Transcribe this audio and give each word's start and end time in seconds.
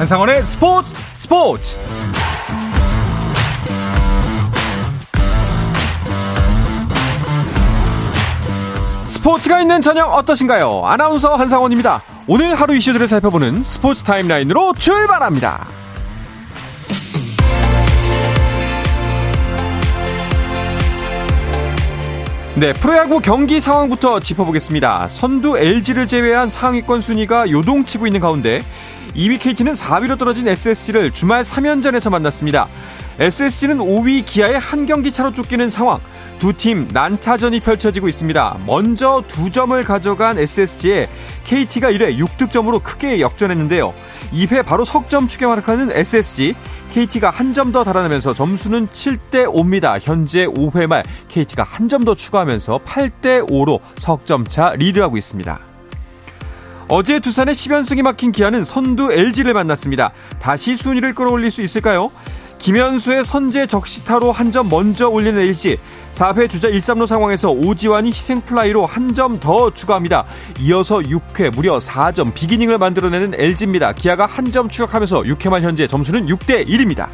한상원의 0.00 0.42
스포츠 0.42 0.96
스포츠 1.12 1.76
스포츠가 9.04 9.60
있는 9.60 9.82
저녁 9.82 10.14
어떠신가요? 10.14 10.84
아나운서 10.86 11.34
한상원입니다. 11.34 12.02
오늘 12.26 12.54
하루 12.54 12.74
이슈들을 12.74 13.06
살펴보는 13.06 13.62
스포츠 13.62 14.02
타임라인으로 14.02 14.72
출발합니다. 14.78 15.66
네, 22.56 22.72
프로야구 22.72 23.20
경기 23.20 23.60
상황부터 23.60 24.20
짚어보겠습니다. 24.20 25.08
선두 25.08 25.58
LG를 25.58 26.06
제외한 26.06 26.48
상위권 26.48 27.02
순위가 27.02 27.50
요동치고 27.50 28.06
있는 28.06 28.20
가운데 28.20 28.62
2위 29.14 29.38
KT는 29.40 29.72
4위로 29.72 30.18
떨어진 30.18 30.48
SSG를 30.48 31.10
주말 31.12 31.42
3연전에서 31.42 32.10
만났습니다. 32.10 32.68
SSG는 33.18 33.78
5위 33.78 34.24
기아의 34.24 34.58
한 34.58 34.86
경기 34.86 35.12
차로 35.12 35.32
쫓기는 35.34 35.68
상황. 35.68 36.00
두 36.38 36.54
팀 36.54 36.88
난타전이 36.92 37.60
펼쳐지고 37.60 38.08
있습니다. 38.08 38.60
먼저 38.66 39.22
두 39.28 39.50
점을 39.50 39.82
가져간 39.84 40.38
SSG에 40.38 41.06
KT가 41.44 41.90
1회 41.92 42.16
6득점으로 42.18 42.82
크게 42.82 43.20
역전했는데요. 43.20 43.92
2회 44.32 44.64
바로 44.64 44.84
석점 44.86 45.26
추격 45.28 45.50
활약하는 45.50 45.90
SSG. 45.92 46.54
KT가 46.94 47.28
한 47.30 47.52
점 47.52 47.72
더 47.72 47.84
달아나면서 47.84 48.32
점수는 48.32 48.86
7대 48.88 49.44
5입니다. 49.46 49.98
현재 50.00 50.46
5회 50.46 50.86
말 50.86 51.02
KT가 51.28 51.62
한 51.62 51.88
점 51.88 52.04
더 52.04 52.14
추가하면서 52.14 52.80
8대 52.86 53.46
5로 53.50 53.80
석점 53.98 54.46
차 54.46 54.72
리드하고 54.76 55.18
있습니다. 55.18 55.69
어제 56.92 57.20
두산의 57.20 57.54
10연승이 57.54 58.02
막힌 58.02 58.32
기아는 58.32 58.64
선두 58.64 59.12
LG를 59.12 59.54
만났습니다. 59.54 60.10
다시 60.40 60.74
순위를 60.76 61.14
끌어올릴 61.14 61.50
수 61.52 61.62
있을까요? 61.62 62.10
김현수의 62.58 63.24
선제 63.24 63.66
적시타로 63.68 64.32
한 64.32 64.50
점 64.50 64.68
먼저 64.68 65.08
올리는 65.08 65.40
LG. 65.40 65.78
4회 66.12 66.50
주자 66.50 66.66
1, 66.68 66.78
3루 66.80 67.06
상황에서 67.06 67.50
오지환이 67.50 68.08
희생플라이로 68.10 68.84
한 68.86 69.14
점 69.14 69.38
더 69.38 69.72
추가합니다. 69.72 70.24
이어서 70.58 70.98
6회 70.98 71.54
무려 71.54 71.78
4점 71.78 72.34
비기닝을 72.34 72.76
만들어내는 72.78 73.34
LG입니다. 73.40 73.92
기아가 73.92 74.26
한 74.26 74.50
점 74.50 74.68
추격하면서 74.68 75.22
6회 75.22 75.48
말 75.48 75.62
현재 75.62 75.86
점수는 75.86 76.26
6대 76.26 76.66
1입니다. 76.68 77.08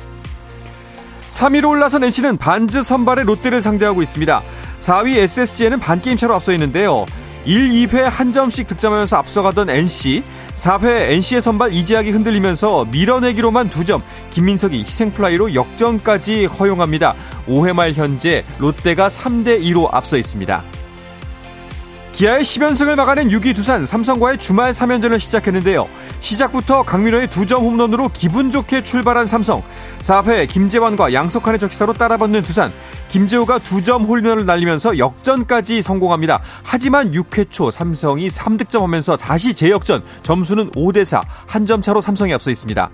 3위로 1.29 1.69
올라선 1.69 2.03
NC는 2.05 2.39
반즈 2.39 2.83
선발의 2.83 3.27
롯데를 3.27 3.61
상대하고 3.61 4.01
있습니다. 4.01 4.43
4위 4.81 5.17
SSG에는 5.19 5.79
반게임 5.81 6.17
차로 6.17 6.35
앞서 6.35 6.53
있는데요. 6.53 7.05
1, 7.47 7.86
2회 7.86 8.02
한 8.02 8.33
점씩 8.33 8.66
득점하면서 8.66 9.16
앞서가던 9.16 9.70
NC 9.70 10.25
4회 10.55 11.12
NC의 11.12 11.41
선발 11.41 11.72
이재학이 11.72 12.11
흔들리면서 12.11 12.86
밀어내기로만 12.86 13.70
2점 13.70 14.02
김민석이 14.33 14.80
희생플라이로 14.80 15.55
역전까지 15.55 16.47
허용합니다. 16.47 17.14
5회 17.47 17.72
말 17.72 17.92
현재 17.92 18.44
롯데가 18.58 19.06
3대2로 19.06 19.89
앞서 19.94 20.19
있습니다. 20.19 20.64
기아의 22.17 22.45
10연승을 22.45 22.95
막아낸 22.95 23.28
6위 23.28 23.55
두산 23.55 23.84
삼성과의 23.84 24.39
주말 24.39 24.72
3연전을 24.72 25.20
시작했는데요. 25.20 25.86
시작부터 26.20 26.83
강민호의 26.83 27.28
2점 27.28 27.58
홈런으로 27.58 28.08
기분 28.14 28.50
좋게 28.50 28.84
출발한 28.84 29.27
삼성. 29.27 29.62
4회 29.98 30.48
김재환과 30.48 31.12
양석환의 31.12 31.58
적시타로 31.58 31.92
따라붙는 31.92 32.41
두산. 32.41 32.73
김재호가 33.11 33.58
2점 33.58 34.06
홀런을 34.08 34.47
날리면서 34.47 34.97
역전까지 34.97 35.83
성공합니다. 35.83 36.41
하지만 36.62 37.12
6회 37.12 37.50
초 37.50 37.70
삼성이 37.70 38.28
3득점하면서 38.28 39.18
다시 39.18 39.52
재역전. 39.52 40.02
점수는 40.23 40.70
5대4. 40.70 41.20
한 41.46 41.67
점 41.67 41.83
차로 41.83 42.01
삼성이 42.01 42.33
앞서 42.33 42.51
있습니다. 42.51 42.89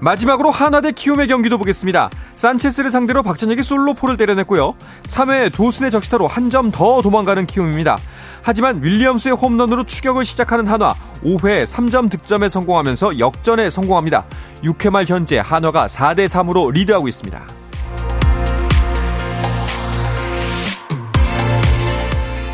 마지막으로 0.00 0.50
하나 0.50 0.80
대 0.80 0.92
키움의 0.92 1.26
경기도 1.26 1.58
보겠습니다. 1.58 2.08
산체스를 2.36 2.90
상대로 2.90 3.22
박찬혁이 3.22 3.62
솔로포를 3.62 4.16
때려냈고요. 4.16 4.74
3회 5.04 5.52
도순의 5.54 5.90
적시타로 5.90 6.26
한 6.26 6.48
점 6.50 6.70
더 6.70 7.02
도망가는 7.02 7.46
키움입니다. 7.46 7.98
하지만 8.42 8.82
윌리엄스의 8.82 9.34
홈런으로 9.34 9.84
추격을 9.84 10.24
시작하는 10.24 10.66
한화 10.66 10.94
5회 11.24 11.64
3점 11.64 12.10
득점에 12.10 12.48
성공하면서 12.48 13.18
역전에 13.18 13.68
성공합니다. 13.70 14.24
6회 14.62 14.90
말 14.90 15.04
현재 15.04 15.38
한화가 15.38 15.86
4대 15.88 16.26
3으로 16.28 16.72
리드하고 16.72 17.08
있습니다. 17.08 17.42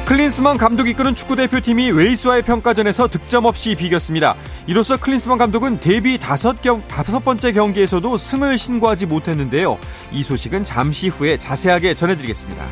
클린스만 0.07 0.59
감독이 0.59 0.91
이끄는 0.91 1.15
축구 1.15 1.35
대표팀이 1.35 1.91
웨일스와의 1.91 2.43
평가전에서 2.43 3.09
득점 3.09 3.47
없이 3.47 3.75
비겼습니다. 3.75 4.37
이로써 4.67 4.99
클린스만 4.99 5.39
감독은 5.39 5.81
데뷔 5.81 6.19
다섯 6.19 6.61
경, 6.61 6.87
다섯 6.89 7.25
번째 7.25 7.53
경기에서도 7.53 8.19
승을 8.19 8.59
신고하지 8.59 9.07
못했는데요. 9.07 9.79
이 10.13 10.23
소식은 10.23 10.65
잠시 10.65 11.09
후에 11.09 11.39
자세하게 11.39 11.95
전해드리겠습니다. 11.95 12.67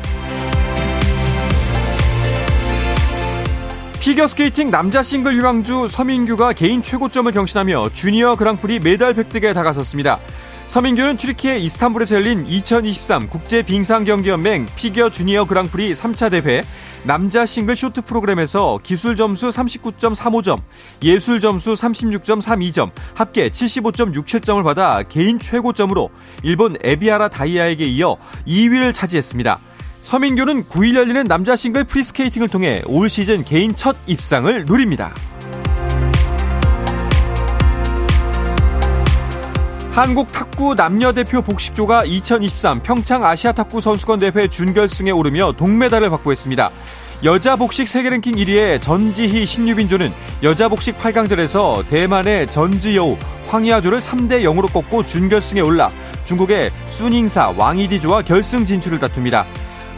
피겨스케이팅 3.99 4.69
남자 4.69 5.01
싱글 5.01 5.35
유망주 5.35 5.87
서민규가 5.87 6.53
개인 6.53 6.83
최고점을 6.83 7.31
경신하며 7.31 7.91
주니어 7.93 8.35
그랑프리 8.35 8.79
메달 8.79 9.15
획득에 9.15 9.53
다가섰습니다. 9.53 10.19
서민규는 10.67 11.17
튀르키예 11.17 11.59
이스탄불에서 11.59 12.15
열린 12.15 12.45
2023 12.47 13.29
국제 13.29 13.61
빙상경기연맹 13.61 14.65
피겨 14.75 15.09
주니어 15.09 15.45
그랑프리 15.45 15.93
3차 15.93 16.31
대회 16.31 16.63
남자 17.03 17.45
싱글 17.45 17.75
쇼트 17.75 18.01
프로그램에서 18.03 18.79
기술 18.81 19.15
점수 19.15 19.49
39.35점, 19.49 20.61
예술 21.03 21.41
점수 21.41 21.73
36.32점, 21.73 22.91
합계 23.13 23.49
75.67점을 23.49 24.63
받아 24.63 25.03
개인 25.03 25.37
최고점으로 25.37 26.09
일본 26.43 26.77
에비하라 26.81 27.27
다이야에게 27.27 27.85
이어 27.85 28.17
2위를 28.47 28.93
차지했습니다. 28.93 29.59
서민규는 29.99 30.65
9일 30.65 30.95
열리는 30.95 31.23
남자 31.25 31.55
싱글 31.55 31.83
프리스케이팅을 31.83 32.47
통해 32.47 32.81
올 32.87 33.09
시즌 33.09 33.43
개인 33.43 33.75
첫 33.75 33.95
입상을 34.07 34.65
노립니다. 34.65 35.13
한국 39.93 40.31
탁구 40.31 40.73
남녀대표 40.73 41.43
복식조가 41.43 42.05
2023 42.05 42.81
평창 42.81 43.23
아시아 43.23 43.51
탁구 43.51 43.79
선수권 43.79 44.21
대회 44.21 44.47
준결승에 44.47 45.11
오르며 45.11 45.51
동메달을 45.55 46.11
확보했습니다. 46.11 46.71
여자 47.23 47.55
복식 47.55 47.87
세계 47.87 48.09
랭킹 48.09 48.33
1위의 48.33 48.81
전지희 48.81 49.45
신유빈조는 49.45 50.11
여자 50.41 50.67
복식 50.67 50.97
8강전에서 50.97 51.87
대만의 51.89 52.47
전지여우 52.47 53.17
황희아조를 53.45 53.99
3대 53.99 54.41
0으로 54.41 54.73
꺾고 54.73 55.05
준결승에 55.05 55.61
올라 55.61 55.91
중국의 56.25 56.71
순잉사 56.87 57.53
왕이디조와 57.55 58.23
결승 58.23 58.65
진출을 58.65 58.97
다툽니다. 58.97 59.45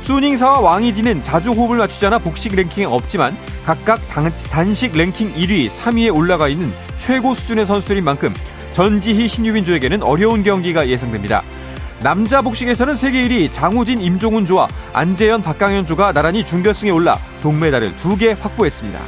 순잉사와 0.02 0.60
왕이디는 0.60 1.24
자주 1.24 1.52
호흡을 1.52 1.78
맞추지 1.78 2.08
않아 2.08 2.18
복식 2.18 2.54
랭킹에 2.54 2.84
없지만 2.84 3.34
각각 3.66 4.02
단식 4.10 4.92
랭킹 4.92 5.36
1위, 5.36 5.70
3위에 5.70 6.14
올라가 6.14 6.50
있는 6.50 6.74
최고 6.98 7.34
수준의 7.34 7.66
선수들인 7.66 8.04
만큼 8.04 8.34
전지희 8.76 9.30
신유빈조에게는 9.30 10.04
어려운 10.04 10.44
경기가 10.44 10.90
예상됩니다. 10.90 11.44
남자 12.02 12.42
복싱에서는 12.42 12.94
세계 12.96 13.26
1위 13.26 13.50
장우진 13.50 14.02
임종훈 14.02 14.46
조와 14.46 14.68
안재현 14.92 15.42
박강현 15.42 15.86
조가 15.86 16.12
나란히 16.12 16.44
준결승에 16.44 16.92
올라 16.92 17.18
동메달을 17.42 17.96
두 17.96 18.18
개 18.18 18.36
확보했습니다. 18.38 19.00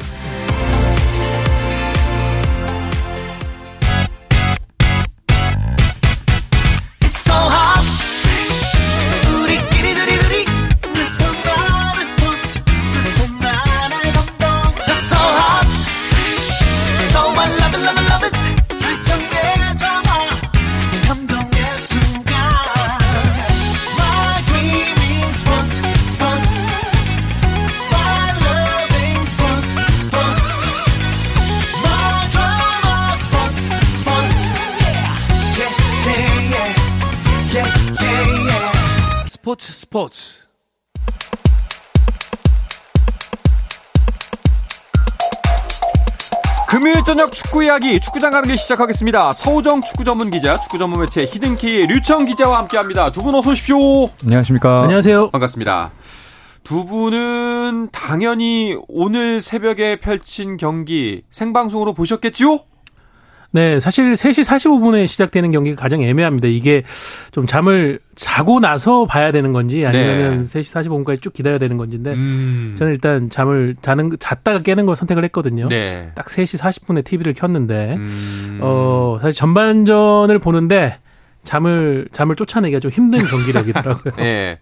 스포츠 39.97 40.45
금요일 46.69 47.03
저녁 47.03 47.31
축구 47.31 47.63
이야기 47.63 47.99
축구장 47.99 48.29
가는 48.29 48.47
길 48.47 48.59
시작하겠습니다. 48.59 49.33
서우정 49.33 49.81
축구 49.81 50.03
전문 50.03 50.29
기자, 50.29 50.57
축구 50.57 50.77
전문 50.77 50.99
매체 50.99 51.21
히든키의 51.21 51.88
류청 51.88 52.25
기자와 52.25 52.59
함께합니다. 52.59 53.09
두 53.11 53.23
분 53.23 53.33
어서 53.33 53.49
오십시오. 53.49 53.77
안녕하십니까. 54.23 54.83
안녕하세요. 54.83 55.31
반갑습니다. 55.31 55.91
두 56.63 56.85
분은 56.85 57.89
당연히 57.91 58.75
오늘 58.88 59.41
새벽에 59.41 59.99
펼친 59.99 60.57
경기 60.57 61.23
생방송으로 61.31 61.94
보셨겠죠? 61.95 62.59
네, 63.51 63.79
사실 63.79 64.13
3시 64.13 64.44
45분에 64.45 65.07
시작되는 65.07 65.51
경기가 65.51 65.81
가장 65.81 66.01
애매합니다. 66.03 66.47
이게 66.49 66.83
좀 67.31 67.45
잠을 67.45 67.99
자고 68.15 68.59
나서 68.59 69.05
봐야 69.05 69.31
되는 69.31 69.53
건지 69.53 69.85
아니면 69.85 70.41
네. 70.45 70.59
3시 70.59 71.03
45분까지 71.03 71.21
쭉 71.21 71.33
기다려야 71.33 71.57
되는 71.59 71.77
건지인데 71.77 72.11
음. 72.11 72.75
저는 72.77 72.91
일단 72.94 73.29
잠을 73.29 73.75
자는 73.81 74.11
잤다가 74.19 74.59
깨는 74.59 74.85
걸 74.85 74.95
선택을 74.95 75.23
했거든요. 75.25 75.67
네. 75.69 76.11
딱 76.15 76.25
3시 76.27 76.59
40분에 76.59 77.03
TV를 77.05 77.33
켰는데 77.33 77.95
음. 77.97 78.59
어, 78.61 79.17
사실 79.21 79.35
전반전을 79.38 80.39
보는데 80.39 80.99
잠을 81.44 82.09
잠을 82.11 82.35
쫓아내기가 82.35 82.81
좀 82.81 82.91
힘든 82.91 83.19
경기력이더라고요. 83.25 84.13
네. 84.17 84.59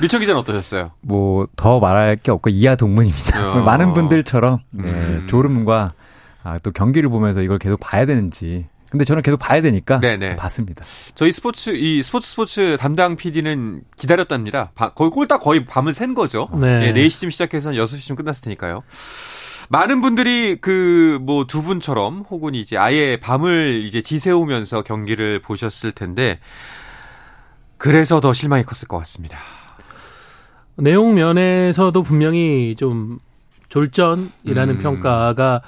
리처 0.00 0.18
기자는 0.18 0.40
어떠셨어요? 0.40 0.92
뭐 1.02 1.46
더 1.56 1.78
말할 1.80 2.16
게 2.16 2.30
없고 2.32 2.48
이하 2.48 2.74
동문입니다. 2.76 3.52
어. 3.52 3.60
많은 3.64 3.92
분들처럼 3.92 4.60
네, 4.70 4.88
음. 4.90 5.26
졸음과 5.28 5.92
아, 6.42 6.58
또 6.58 6.70
경기를 6.72 7.08
보면서 7.08 7.42
이걸 7.42 7.58
계속 7.58 7.78
봐야 7.80 8.06
되는지. 8.06 8.66
근데 8.90 9.06
저는 9.06 9.22
계속 9.22 9.38
봐야 9.38 9.62
되니까 9.62 10.00
네네. 10.00 10.36
봤습니다. 10.36 10.84
저희 11.14 11.32
스포츠 11.32 11.70
이 11.70 12.02
스포츠 12.02 12.28
스포츠 12.28 12.76
담당 12.78 13.16
PD는 13.16 13.80
기다렸답니다. 13.96 14.72
거의 14.94 15.10
꼴딱 15.10 15.40
거의 15.42 15.64
밤을 15.64 15.94
샌 15.94 16.12
거죠. 16.14 16.50
네. 16.52 16.92
네 16.92 17.06
4시쯤 17.06 17.30
시작해서 17.30 17.70
6시쯤 17.70 18.16
끝났을 18.16 18.44
테니까요. 18.44 18.82
많은 19.70 20.02
분들이 20.02 20.56
그 20.60 21.18
뭐 21.22 21.46
두 21.46 21.62
분처럼 21.62 22.24
혹은 22.28 22.54
이제 22.54 22.76
아예 22.76 23.16
밤을 23.18 23.82
이제 23.86 24.02
지새우면서 24.02 24.82
경기를 24.82 25.40
보셨을 25.40 25.92
텐데 25.92 26.38
그래서 27.78 28.20
더 28.20 28.34
실망이 28.34 28.62
컸을 28.64 28.88
것 28.88 28.98
같습니다. 28.98 29.38
내용 30.76 31.14
면에서도 31.14 32.02
분명히 32.02 32.74
좀 32.76 33.18
졸전이라는 33.70 34.74
음. 34.74 34.78
평가가 34.78 35.54
어, 35.56 35.60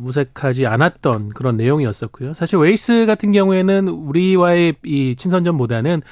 무색하지 0.00 0.66
않았던 0.66 1.30
그런 1.30 1.56
내용이었었고요. 1.56 2.34
사실 2.34 2.58
웨일스 2.58 3.06
같은 3.06 3.32
경우에는 3.32 3.88
우리와의 3.88 4.76
이 4.84 5.16
친선전보다는 5.16 6.02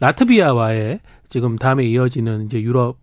라트비아와의 0.00 1.00
지금 1.28 1.56
다음에 1.56 1.84
이어지는 1.84 2.46
이제 2.46 2.60
유럽 2.60 2.96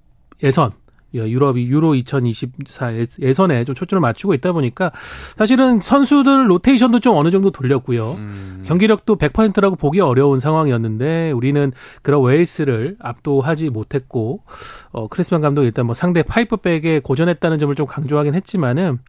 예선 0.44 0.72
유럽이 1.14 1.66
유로 1.68 1.96
2024 1.96 2.94
예선에 3.20 3.66
좀 3.66 3.76
초점을 3.76 4.00
맞추고 4.00 4.34
있다 4.36 4.52
보니까 4.54 4.92
사실은 5.38 5.82
선수들 5.82 6.50
로테이션도 6.50 7.00
좀 7.00 7.16
어느 7.18 7.30
정도 7.32 7.52
돌렸고요. 7.52 8.14
음. 8.14 8.64
경기력도 8.66 9.18
100%라고 9.18 9.76
보기 9.76 10.00
어려운 10.00 10.40
상황이었는데 10.40 11.32
우리는 11.32 11.72
그런 12.02 12.24
웨일스를 12.24 12.96
압도하지 13.00 13.70
못했고 13.70 14.44
어 14.92 15.08
클린스만 15.08 15.42
감독 15.42 15.64
일단 15.64 15.86
뭐 15.86 15.96
상대 15.96 16.24
five 16.24 16.59
back에 16.59 17.02
고전했다는 17.04 17.58
점을 17.58 17.76
좀 17.76 17.86
강조하긴 17.86 18.34
했지만은 18.36 19.00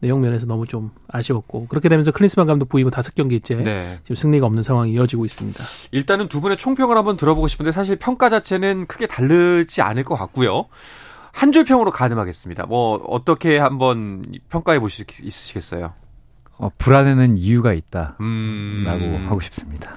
내용 0.00 0.20
면에서 0.20 0.46
너무 0.46 0.66
좀 0.66 0.90
아쉬웠고 1.08 1.66
그렇게 1.68 1.88
되면서 1.88 2.10
클린스만 2.12 2.46
감독 2.46 2.68
부임은 2.68 2.90
다섯 2.90 3.14
경기째 3.14 3.56
네. 3.56 3.98
지금 4.02 4.16
승리가 4.16 4.46
없는 4.46 4.62
상황이 4.62 4.92
이어지고 4.92 5.24
있습니다. 5.24 5.62
일단은 5.92 6.28
두 6.28 6.40
분의 6.40 6.56
총평을 6.58 6.96
한번 6.96 7.16
들어보고 7.16 7.48
싶은데 7.48 7.72
사실 7.72 7.96
평가 7.96 8.28
자체는 8.28 8.86
크게 8.86 9.06
다르지 9.06 9.80
않을 9.82 10.04
것 10.04 10.16
같고요. 10.16 10.66
한 11.32 11.52
줄 11.52 11.64
평으로 11.64 11.90
가늠하겠습니다. 11.90 12.64
뭐 12.66 12.94
어떻게 13.08 13.58
한번 13.58 14.24
평가해 14.48 14.78
보실 14.80 15.04
수 15.10 15.22
있으시겠어요? 15.22 15.92
어, 16.58 16.70
불안해는 16.78 17.36
이유가 17.36 17.74
있다라고 17.74 18.16
음... 18.20 19.26
하고 19.28 19.40
싶습니다. 19.40 19.90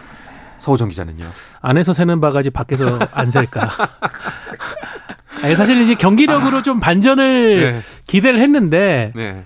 서우정 0.59 0.89
기자는요? 0.89 1.25
안에서 1.61 1.93
새는 1.93 2.19
바가지 2.19 2.49
밖에서 2.49 2.99
안 3.13 3.31
셀까? 3.31 3.69
아니, 5.41 5.55
사실 5.55 5.79
이제 5.81 5.95
경기력으로 5.95 6.57
아... 6.57 6.61
좀 6.61 6.81
반전을 6.81 7.71
네. 7.71 7.81
기대를 8.05 8.41
했는데 8.41 9.13
네. 9.15 9.45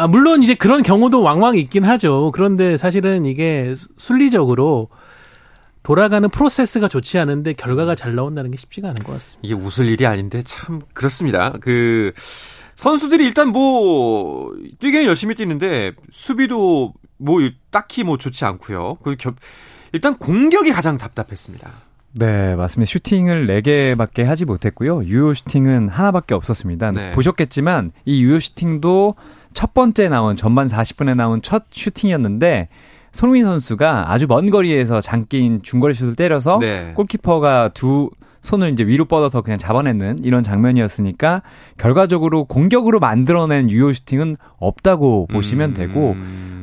아, 0.00 0.06
물론 0.06 0.42
이제 0.42 0.54
그런 0.54 0.82
경우도 0.82 1.20
왕왕 1.20 1.58
있긴 1.58 1.84
하죠. 1.84 2.30
그런데 2.32 2.78
사실은 2.78 3.26
이게 3.26 3.74
순리적으로 3.98 4.88
돌아가는 5.82 6.26
프로세스가 6.26 6.88
좋지 6.88 7.18
않은데 7.18 7.52
결과가 7.52 7.94
잘 7.94 8.14
나온다는 8.14 8.50
게 8.50 8.56
쉽지가 8.56 8.88
않은 8.88 9.02
것 9.02 9.12
같습니다. 9.12 9.40
이게 9.42 9.52
웃을 9.52 9.90
일이 9.90 10.06
아닌데 10.06 10.42
참 10.42 10.80
그렇습니다. 10.94 11.52
그 11.60 12.12
선수들이 12.76 13.26
일단 13.26 13.48
뭐 13.48 14.54
뛰기는 14.78 15.04
열심히 15.04 15.34
뛰는데 15.34 15.92
수비도 16.10 16.94
뭐 17.18 17.40
딱히 17.70 18.02
뭐 18.02 18.16
좋지 18.16 18.42
않고요. 18.46 18.96
그 19.02 19.16
일단 19.92 20.16
공격이 20.16 20.70
가장 20.70 20.96
답답했습니다. 20.96 21.70
네, 22.12 22.56
맞습니다. 22.56 22.90
슈팅을 22.90 23.46
4개밖에 23.46 24.24
하지 24.24 24.46
못했고요. 24.46 25.04
유효 25.04 25.34
슈팅은 25.34 25.90
하나밖에 25.90 26.34
없었습니다. 26.34 26.90
네. 26.90 27.10
보셨겠지만 27.12 27.92
이 28.06 28.22
유효 28.24 28.40
슈팅도 28.40 29.14
첫 29.52 29.74
번째 29.74 30.08
나온 30.08 30.36
전반 30.36 30.66
40분에 30.66 31.14
나온 31.16 31.42
첫 31.42 31.64
슈팅이었는데 31.70 32.68
손흥민 33.12 33.44
선수가 33.44 34.12
아주 34.12 34.26
먼 34.28 34.50
거리에서 34.50 35.00
장기인 35.00 35.62
중거리 35.62 35.94
슛을 35.94 36.14
때려서 36.14 36.58
네. 36.60 36.92
골키퍼가 36.94 37.70
두 37.74 38.10
손을 38.42 38.70
이제 38.70 38.84
위로 38.84 39.04
뻗어서 39.04 39.42
그냥 39.42 39.58
잡아내는 39.58 40.18
이런 40.22 40.42
장면이었으니까 40.42 41.42
결과적으로 41.78 42.44
공격으로 42.44 43.00
만들어낸 43.00 43.70
유효 43.70 43.92
슈팅은 43.92 44.36
없다고 44.58 45.26
보시면 45.26 45.70
음. 45.70 45.74
되고 45.74 46.16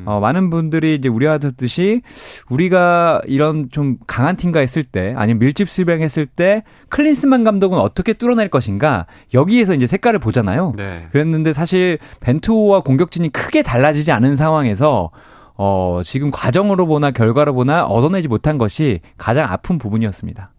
어, 0.06 0.20
많은 0.22 0.50
분들이 0.50 0.96
이제 0.96 1.10
우려하셨듯이 1.10 2.02
우리가 2.50 3.22
이런 3.28 3.70
좀 3.72 3.98
강한 4.08 4.38
팀과 4.38 4.62
했을 4.62 4.84
때 4.84 5.14
아니면 5.18 5.40
밀집 5.40 5.70
수비했을 5.70 6.26
때 6.26 6.64
클린스만 6.90 7.44
감독은 7.44 7.78
어떻게 7.78 8.14
뚫어낼 8.14 8.50
것인가 8.50 9.06
여기에서 9.34 9.74
이제 9.76 9.86
색깔을 9.86 10.20
보잖아요. 10.20 10.74
네. 10.78 11.08
그랬는데 11.12 11.54
사실 11.54 12.00
벤투호와 12.22 12.82
공격진이 12.82 13.30
크게 13.30 13.64
달라지지 13.64 14.12
않은 14.14 14.36
상황에서 14.36 15.12
어, 15.58 16.02
지금 16.06 16.32
과정으로 16.32 16.86
보나 16.86 17.12
결과로 17.12 17.54
보나 17.54 17.84
얻어내지 17.84 18.28
못한 18.28 18.58
것이 18.58 19.02
가장 19.18 19.52
아픈 19.52 19.78
부분이었습니다. 19.78 20.52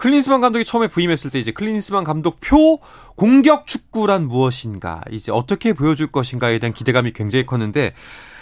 클린스만 0.00 0.40
감독이 0.40 0.64
처음에 0.64 0.88
부임했을 0.88 1.30
때 1.30 1.38
이제 1.38 1.52
클린스만 1.52 2.04
감독 2.04 2.40
표 2.40 2.80
공격 3.16 3.66
축구란 3.66 4.28
무엇인가 4.28 5.02
이제 5.10 5.30
어떻게 5.30 5.74
보여줄 5.74 6.06
것인가에 6.06 6.58
대한 6.58 6.72
기대감이 6.72 7.12
굉장히 7.12 7.44
컸는데 7.44 7.92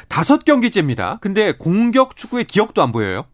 다섯 0.07 0.45
경기째입니다. 0.45 1.19
근데 1.21 1.51
공격 1.51 2.15
축구의 2.17 2.45
기억도 2.45 2.81
안 2.81 2.93
보여요. 2.93 3.25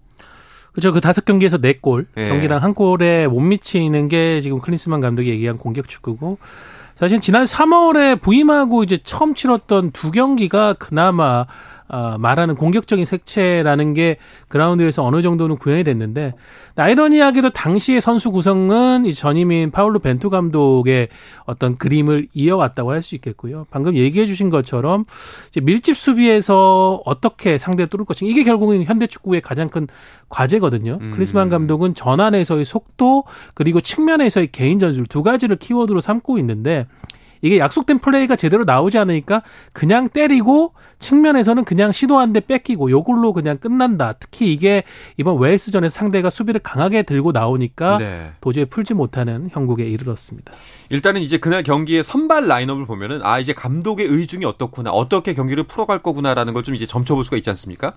그렇죠. 0.73 0.91
그 0.91 1.03
다섯 1.03 1.27
경기에서 1.27 1.59
네 1.59 1.75
골, 1.75 2.07
네. 2.15 2.27
경기당 2.27 2.63
한 2.63 2.73
골에 2.73 3.29
못 3.29 3.41
미치는 3.41 4.09
게 4.09 4.41
지금 4.41 4.59
클린스만 4.59 5.01
감독이 5.01 5.29
얘기한 5.29 5.59
공격 5.59 5.91
축구고 5.91 6.39
사실 6.97 7.21
지난 7.21 7.45
3월에 7.45 8.23
부임하고 8.23 8.85
이제 8.85 8.99
처음 9.05 9.35
치렀던 9.35 9.91
두 9.91 10.11
경기가 10.11 10.73
그나마 10.73 11.45
어, 11.95 12.19
말하는 12.19 12.57
공격적인 12.57 13.05
색채라는 13.05 13.95
게 13.95 14.17
그라운드에서 14.49 15.05
어느 15.05 15.23
정도는 15.23 15.57
구현이 15.57 15.85
됐는데 15.85 16.35
아이러니하게도 16.75 17.51
당시의 17.51 18.01
선수 18.01 18.33
구성은 18.33 19.05
이 19.05 19.15
전임인 19.15 19.71
파울로 19.71 20.01
벤투 20.01 20.29
감독의 20.29 21.07
어떤 21.45 21.79
그림을 21.79 22.27
이어왔다고 22.35 22.91
할 22.91 23.05
수 23.05 23.15
있겠고요. 23.17 23.67
방금 23.71 23.95
얘기해 23.97 24.25
주신 24.25 24.49
것처럼 24.49 25.05
이제 25.51 25.61
밀집 25.61 25.95
수비에서 25.95 27.03
어떻게 27.05 27.59
상대를 27.59 27.91
뚫을 27.91 28.07
것인가 28.07 28.31
이게 28.31 28.43
결국은 28.45 28.83
현대 28.83 29.07
축구의 29.07 29.43
가장 29.43 29.69
큰 29.69 29.87
과제거든요. 30.31 30.99
음. 31.01 31.11
크리스만 31.13 31.51
감독은 31.51 31.95
전환에서의 31.95 32.65
속도 32.65 33.25
그리고 33.53 33.83
측면에서의 33.83 34.49
개인 34.53 34.79
전술 34.79 35.05
두 35.05 35.23
가지를 35.23 35.57
키워드로 35.57 36.01
삼고 36.01 36.39
있는데 36.39 36.87
이게 37.45 37.59
약속된 37.59 38.01
플레이가 38.01 38.35
제대로 38.35 38.65
나오지 38.65 38.99
않으니까 38.99 39.43
그냥 39.73 40.09
때리고 40.09 40.75
측면에서는 40.99 41.65
그냥 41.65 41.93
시도하는데 41.93 42.41
뺏기고 42.41 42.91
요걸로 42.91 43.33
그냥 43.33 43.57
끝난다. 43.59 44.15
특히 44.19 44.53
이게 44.53 44.83
이번 45.17 45.39
웨일스전에 45.39 45.89
상대가 45.89 46.31
수비를 46.31 46.61
강하게 46.61 47.03
들고 47.05 47.31
나오니까 47.31 47.99
네. 47.99 48.33
도저히 48.41 48.65
풀지 48.65 48.95
못하는 48.95 49.49
형국에 49.53 49.85
이르렀습니다. 49.85 50.53
일단은 50.89 51.21
이제 51.21 51.39
그날 51.39 51.63
경기의 51.63 52.03
선발 52.03 52.49
라인업을 52.49 52.87
보면은 52.87 53.21
아 53.23 53.39
이제 53.39 53.53
감독의 53.53 54.07
의중이 54.07 54.45
어떻구나 54.45 54.91
어떻게 54.91 55.35
경기를 55.35 55.65
풀어갈 55.65 56.01
거구나라는 56.01 56.53
걸 56.53 56.65
좀 56.65 56.75
이제 56.75 56.87
점쳐볼 56.87 57.23
수가 57.25 57.37
있지 57.37 57.51
않습니까? 57.51 57.93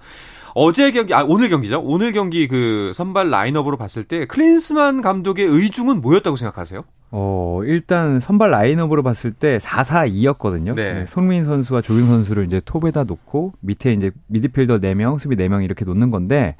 어제 0.53 0.91
경기, 0.91 1.13
아, 1.13 1.23
오늘 1.23 1.49
경기죠? 1.49 1.79
오늘 1.83 2.11
경기 2.11 2.47
그 2.47 2.91
선발 2.93 3.29
라인업으로 3.29 3.77
봤을 3.77 4.03
때 4.03 4.25
클린스만 4.25 5.01
감독의 5.01 5.45
의중은 5.45 6.01
뭐였다고 6.01 6.35
생각하세요? 6.35 6.83
어, 7.09 7.61
일단 7.63 8.19
선발 8.19 8.51
라인업으로 8.51 9.01
봤을 9.03 9.31
때 9.31 9.57
4-4-2였거든요. 9.59 10.75
네. 10.75 10.93
네, 10.93 11.05
손민 11.07 11.43
선수와 11.45 11.81
조윤 11.81 12.05
선수를 12.07 12.45
이제 12.45 12.59
톱에다 12.63 13.05
놓고 13.05 13.53
밑에 13.61 13.93
이제 13.93 14.11
미드필더 14.27 14.79
4명, 14.79 15.17
수비 15.19 15.35
4명 15.37 15.63
이렇게 15.63 15.85
놓는 15.85 16.11
건데 16.11 16.55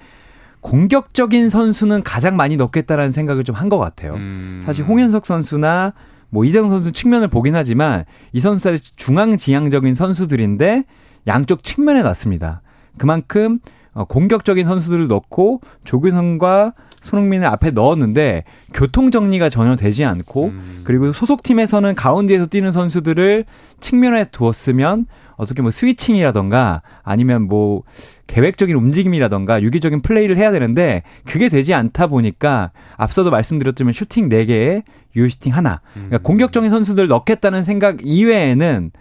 공격적인 0.62 1.50
선수는 1.50 2.04
가장 2.04 2.36
많이 2.36 2.58
넣겠다라는 2.58 3.12
생각을 3.12 3.44
좀 3.44 3.56
한 3.56 3.70
것 3.70 3.78
같아요. 3.78 4.14
음. 4.16 4.64
사실 4.66 4.86
홍현석 4.86 5.26
선수나 5.26 5.94
뭐 6.30 6.44
이정 6.46 6.70
선수 6.70 6.92
측면을 6.92 7.28
보긴 7.28 7.56
하지만 7.56 8.06
이 8.34 8.40
선수들이 8.40 8.78
중앙 8.96 9.38
지향적인 9.38 9.96
선수들인데 9.96 10.84
양쪽 11.28 11.64
측면에 11.64 12.02
놨습니다. 12.04 12.62
그만큼 12.98 13.60
어, 13.94 14.06
공격적인 14.06 14.64
선수들을 14.66 15.08
넣고 15.08 15.62
조규성과 15.84 16.74
손흥민을 17.02 17.48
앞에 17.48 17.72
넣었는데 17.72 18.44
교통 18.74 19.12
정리가 19.12 19.50
전혀 19.50 19.76
되지 19.76 20.04
않고 20.04 20.46
음. 20.46 20.82
그리고 20.84 21.14
소속팀에서는 21.14 21.96
가운데에서 21.96 22.48
뛰는 22.48 22.72
선수들을 22.72 23.46
측면에 23.80 24.26
두었으면 24.26 25.06
어떻게 25.36 25.62
뭐 25.62 25.70
스위칭이라던가 25.72 26.82
아니면 27.04 27.44
뭐 27.44 27.84
계획적인 28.26 28.76
움직임이라던가 28.76 29.62
유기적인 29.62 30.02
플레이를 30.02 30.38
해야 30.38 30.52
되는데 30.52 31.04
그게 31.26 31.48
되지 31.50 31.74
않다 31.74 32.08
보니까 32.08 32.72
앞서도 32.98 33.30
말씀드렸지만 33.30 33.94
슈팅 33.94 34.30
4개에 34.30 34.84
유슈팅 35.16 35.56
하나. 35.56 35.82
그러니까 35.94 36.18
음. 36.18 36.24
공격적인 36.24 36.70
선수들 36.70 37.08
넣겠다는 37.08 37.64
생각 37.64 37.98
이외에는 38.04 38.92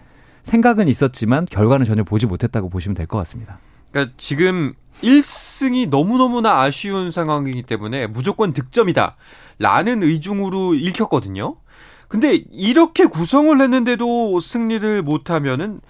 생각은 0.43 0.87
있었지만 0.87 1.45
결과는 1.49 1.85
전혀 1.85 2.03
보지 2.03 2.25
못했다고 2.25 2.69
보시면 2.69 2.95
될 2.95 3.05
것 3.07 3.17
같습니다. 3.19 3.59
그러니까 3.97 4.13
지금 4.17 4.75
1승이 5.01 5.89
너무너무나 5.89 6.61
아쉬운 6.61 7.09
상황이기 7.09 7.63
때문에 7.63 8.05
무조건 8.05 8.53
득점이다. 8.53 9.15
라는 9.57 10.03
의중으로 10.03 10.75
읽혔거든요. 10.75 11.55
근데 12.07 12.43
이렇게 12.51 13.05
구성을 13.05 13.59
했는데도 13.59 14.39
승리를 14.39 15.01
못하면은 15.01 15.81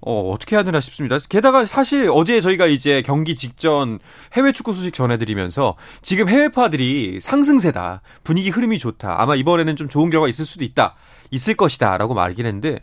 어, 0.00 0.32
어떻게 0.32 0.62
되나 0.62 0.80
싶습니다. 0.80 1.18
게다가 1.28 1.64
사실 1.64 2.10
어제 2.12 2.40
저희가 2.40 2.66
이제 2.66 3.02
경기 3.06 3.36
직전 3.36 4.00
해외 4.34 4.52
축구 4.52 4.74
소식 4.74 4.92
전해드리면서 4.92 5.76
지금 6.02 6.28
해외파들이 6.28 7.20
상승세다. 7.22 8.02
분위기 8.24 8.50
흐름이 8.50 8.78
좋다. 8.80 9.22
아마 9.22 9.36
이번에는 9.36 9.76
좀 9.76 9.88
좋은 9.88 10.10
결과 10.10 10.28
있을 10.28 10.44
수도 10.44 10.64
있다. 10.64 10.96
있을 11.30 11.54
것이다. 11.54 11.96
라고 11.98 12.14
말하긴 12.14 12.44
했는데 12.44 12.80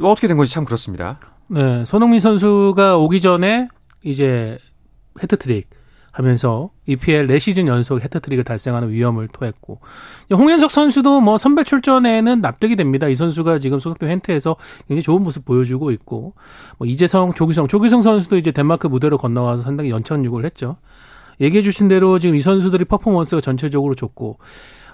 어떻게 0.00 0.28
된 0.28 0.36
건지 0.36 0.52
참 0.52 0.64
그렇습니다. 0.64 1.18
네. 1.52 1.84
손흥민 1.84 2.20
선수가 2.20 2.96
오기 2.98 3.20
전에 3.20 3.66
이제 4.04 4.56
헤트트릭 5.20 5.68
하면서 6.12 6.70
EPL 6.86 7.26
4시즌 7.26 7.66
연속 7.66 8.00
헤트트릭을 8.04 8.44
달성하는 8.44 8.90
위험을 8.90 9.26
토했고 9.26 9.80
홍현석 10.32 10.70
선수도 10.70 11.20
뭐 11.20 11.38
선발 11.38 11.64
출전에는 11.64 12.40
납득이 12.40 12.76
됩니다. 12.76 13.08
이 13.08 13.16
선수가 13.16 13.58
지금 13.58 13.80
소속팀 13.80 14.08
hen트에서 14.08 14.54
굉장히 14.86 15.02
좋은 15.02 15.22
모습 15.24 15.44
보여주고 15.44 15.90
있고 15.90 16.34
뭐 16.78 16.86
이재성, 16.86 17.32
조규성, 17.34 17.66
조규성 17.66 18.02
선수도 18.02 18.36
이제 18.36 18.52
덴마크 18.52 18.86
무대로 18.86 19.18
건너가서 19.18 19.64
상당히 19.64 19.90
연착륙을 19.90 20.44
했죠. 20.44 20.76
얘기해 21.40 21.62
주신 21.62 21.88
대로 21.88 22.20
지금 22.20 22.36
이 22.36 22.40
선수들이 22.40 22.84
퍼포먼스가 22.84 23.40
전체적으로 23.40 23.96
좋고 23.96 24.38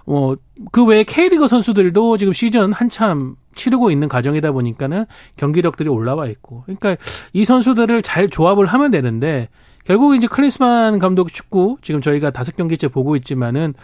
뭐그 0.06 0.84
외에 0.86 1.04
K리그 1.04 1.48
선수들도 1.48 2.16
지금 2.16 2.32
시즌 2.32 2.72
한참 2.72 3.36
치르고 3.54 3.90
있는 3.90 4.08
과정이다 4.08 4.52
보니까는 4.52 5.06
경기력들이 5.36 5.88
올라와 5.88 6.26
있고 6.28 6.62
그러니까 6.64 6.96
이 7.32 7.44
선수들을 7.44 8.02
잘 8.02 8.28
조합을 8.28 8.66
하면 8.66 8.90
되는데 8.90 9.48
결국 9.84 10.16
이제 10.16 10.26
클린스만 10.26 10.98
감독 10.98 11.32
축구 11.32 11.78
지금 11.82 12.00
저희가 12.00 12.30
다섯 12.30 12.56
경기째 12.56 12.88
보고 12.88 13.16
있지만은 13.16 13.74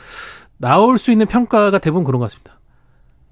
나올 0.58 0.98
수 0.98 1.10
있는 1.10 1.26
평가가 1.26 1.78
대부분 1.78 2.04
그런 2.04 2.20
것 2.20 2.26
같습니다. 2.26 2.60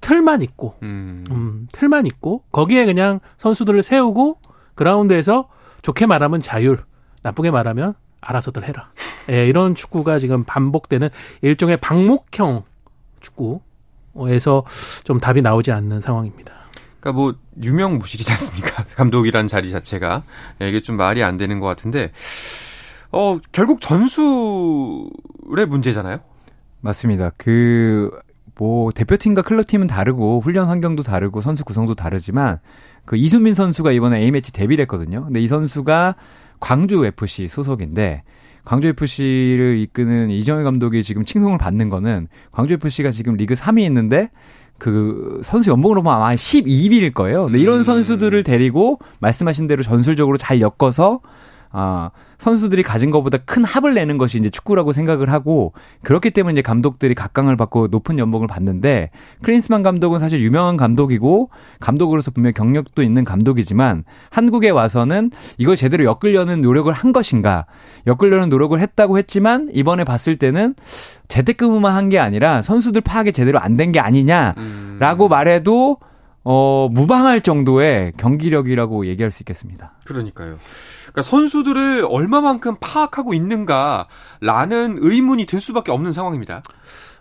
틀만 0.00 0.42
있고, 0.42 0.75
음. 0.82 1.25
음, 1.30 1.68
틀만 1.73 2.06
있고 2.06 2.42
거기에 2.52 2.87
그냥 2.87 3.20
선수들을 3.38 3.82
세우고 3.82 4.38
그라운드에서 4.75 5.49
좋게 5.82 6.06
말하면 6.06 6.40
자율, 6.40 6.85
나쁘게 7.23 7.50
말하면 7.50 7.94
알아서들 8.20 8.66
해라. 8.66 8.90
예, 9.30 9.47
이런 9.47 9.75
축구가 9.75 10.18
지금 10.18 10.44
반복되는 10.44 11.09
일종의 11.42 11.76
방목형 11.76 12.64
축구에서 13.21 14.65
좀 15.05 15.19
답이 15.19 15.43
나오지 15.43 15.73
않는 15.73 16.00
상황입니다. 16.00 16.53
그러니까 17.00 17.21
뭐 17.21 17.35
유명 17.62 17.99
무실이지 17.99 18.31
않습니까? 18.33 18.85
감독이란 18.97 19.49
자리 19.49 19.71
자체가 19.71 20.23
예, 20.62 20.69
이게 20.69 20.81
좀 20.81 20.97
말이 20.97 21.23
안 21.23 21.37
되는 21.37 21.61
것 21.61 21.67
같은데 21.67 22.12
어 23.12 23.39
결국 23.53 23.81
전술의 23.81 25.67
문제잖아요. 25.67 26.19
맞습니다. 26.81 27.31
그 27.37 28.11
뭐 28.61 28.93
대표팀과 28.93 29.41
클럽팀은 29.41 29.87
다르고 29.87 30.41
훈련 30.41 30.69
환경도 30.69 31.03
다르고 31.03 31.41
선수 31.41 31.65
구성도 31.65 31.95
다르지만 31.95 32.59
그 33.07 33.17
이수민 33.17 33.55
선수가 33.55 33.91
이번에 33.93 34.19
A매치 34.21 34.53
데뷔를 34.53 34.83
했거든요. 34.83 35.25
근데 35.25 35.41
이 35.41 35.49
선수가 35.49 36.15
광주 36.61 37.07
FC 37.07 37.49
소속인데 37.49 38.23
광주 38.64 38.88
FC를 38.88 39.79
이끄는 39.79 40.31
이정현 40.31 40.64
감독이 40.64 41.02
지금 41.02 41.25
칭송을 41.25 41.59
받는 41.59 41.88
거는 41.88 42.29
광주 42.52 42.75
FC가 42.75 43.11
지금 43.11 43.35
리그 43.35 43.55
3위 43.55 43.83
있는데 43.87 44.31
그 44.79 45.40
선수 45.45 45.71
연봉으로 45.71 46.02
보면 46.02 46.17
아마 46.17 46.35
12위일 46.35 47.12
거예요. 47.12 47.45
근데 47.45 47.59
이런 47.59 47.81
음. 47.81 47.85
선수들을 47.85 48.43
데리고 48.43 48.99
말씀하신 49.21 49.67
대로 49.67 49.83
전술적으로 49.83 50.38
잘 50.38 50.61
엮어서 50.61 51.21
아, 51.73 52.11
선수들이 52.39 52.83
가진 52.83 53.11
것보다 53.11 53.39
큰 53.39 53.62
합을 53.65 53.95
내는 53.95 54.19
것이 54.19 54.39
이제 54.39 54.50
축구라고 54.50 54.93
생각을 54.93 55.31
하고 55.31 55.73
그렇기 56.03 56.31
때문에 56.31 56.55
이제 56.55 56.62
감독들이 56.62 57.15
각광을 57.15 57.57
받고 57.57 57.89
높은 57.91 58.19
연봉을 58.19 58.49
받는데 58.49 59.11
크린스만 59.43 59.83
감독은 59.83 60.19
사실 60.19 60.41
유명한 60.41 60.77
감독이고 60.77 61.50
감독으로서 61.81 62.31
분명 62.33 62.53
경력도 62.53 63.03
있는 63.03 63.25
감독이지만 63.25 64.05
한국에 64.31 64.71
와서는 64.71 65.31
이걸 65.59 65.77
제대로 65.77 66.05
엮으려는 66.05 66.61
노력을 66.62 66.93
한 66.93 67.12
것인가 67.12 67.67
엮으려는 68.07 68.49
노력을 68.49 68.79
했다고 68.81 69.19
했지만 69.19 69.69
이번에 69.73 70.05
봤을 70.05 70.37
때는 70.37 70.75
재택근무만 71.29 71.95
한 71.95 72.11
게 72.11 72.19
아니라 72.19 72.61
선수들 72.62 73.03
파악이 73.03 73.33
제대로 73.33 73.61
안 73.61 73.77
된 73.77 73.93
게 73.93 74.00
아니냐라고 74.00 75.27
음. 75.27 75.31
말해도 75.31 75.99
어, 76.42 76.88
무방할 76.90 77.40
정도의 77.42 78.12
경기력이라고 78.16 79.06
얘기할 79.06 79.30
수 79.30 79.42
있겠습니다. 79.42 79.92
그러니까요. 80.04 80.56
그러니까 81.02 81.23
선수들을 81.23 82.06
얼마만큼 82.09 82.76
파악하고 82.80 83.35
있는가라는 83.35 84.99
의문이 85.00 85.47
들 85.47 85.61
수밖에 85.61 85.92
없는 85.92 86.12
상황입니다. 86.12 86.62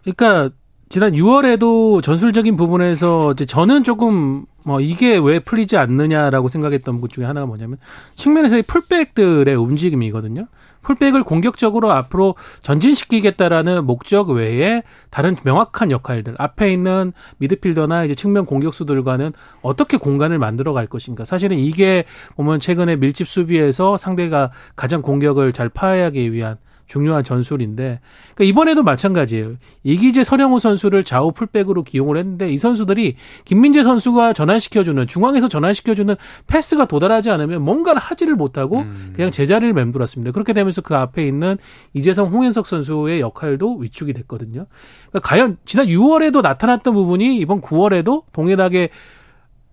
그러니까 0.03 0.55
지난 0.88 1.11
6월에도 1.11 2.01
전술적인 2.01 2.55
부분에서 2.55 3.33
이제 3.33 3.45
저는 3.45 3.83
조금 3.83 4.45
뭐 4.65 4.81
이게 4.81 5.17
왜 5.17 5.39
풀리지 5.39 5.77
않느냐라고 5.77 6.49
생각했던 6.49 6.99
것 6.99 7.11
중에 7.11 7.25
하나가 7.25 7.45
뭐냐면 7.45 7.77
측면에서의 8.15 8.63
풀백들의 8.63 9.53
움직임이거든요. 9.55 10.47
풀백을 10.89 11.24
공격적으로 11.24 11.91
앞으로 11.91 12.34
전진시키겠다라는 12.63 13.86
목적 13.86 14.29
외에 14.31 14.81
다른 15.12 15.36
명확한 15.46 15.91
역할들 15.91 16.34
앞에 16.39 16.74
있는 16.74 17.13
미드필더나 17.38 18.05
이제 18.05 18.15
측면 18.15 18.46
공격수들과는 18.46 19.34
어떻게 19.62 19.98
공간을 19.98 20.39
만들어 20.39 20.74
갈 20.74 20.88
것인가. 20.88 21.25
사실은 21.25 21.58
이게 21.58 22.05
보면 22.36 22.60
최근에 22.60 22.96
밀집 22.96 23.27
수비에서 23.27 23.98
상대가 23.98 24.50
가장 24.75 25.03
공격을 25.03 25.53
잘 25.53 25.69
파악하기 25.69 26.34
위한 26.34 26.58
중요한 26.89 27.24
전술인데 27.24 28.01
그러니까 28.36 28.43
이번에도 28.43 28.84
마찬가지예요. 28.84 29.53
이기재 29.84 30.24
서령호 30.24 30.58
선수를 30.60 31.03
좌우 31.03 31.31
풀백으로 31.31 31.84
기용을 31.84 32.17
했는데 32.17 32.50
이 32.50 32.58
선수들이 32.58 33.15
김민재 33.46 33.84
선수가 33.84 34.34
전환시켜주는 34.34 35.08
중앙에서 35.08 35.48
전환시켜주는 35.48 36.15
패스가 36.48 36.86
도달하지 36.86 37.29
않으면 37.29 37.62
뭔가를 37.62 38.01
하지를 38.01 38.36
못하고 38.36 38.79
음. 38.79 39.13
그냥 39.15 39.29
제자리를 39.31 39.72
맴돌았습니다. 39.72 40.31
그렇게 40.31 40.51
되면서 40.51 40.81
그 40.81 40.96
앞에 40.96 41.25
있는 41.25 41.58
이재성 41.93 42.34
홍현석 42.34 42.65
선수의 42.65 43.22
역할도 43.22 43.77
위축이 43.77 44.12
됐거든요. 44.13 44.65
그러니까 45.10 45.29
과연 45.29 45.58
지난 45.65 45.86
6월에도 45.86 46.41
나타났던 46.41 46.93
부분이 46.93 47.38
이번 47.38 47.62
9월에도 47.62 48.24
동일하게 48.34 48.89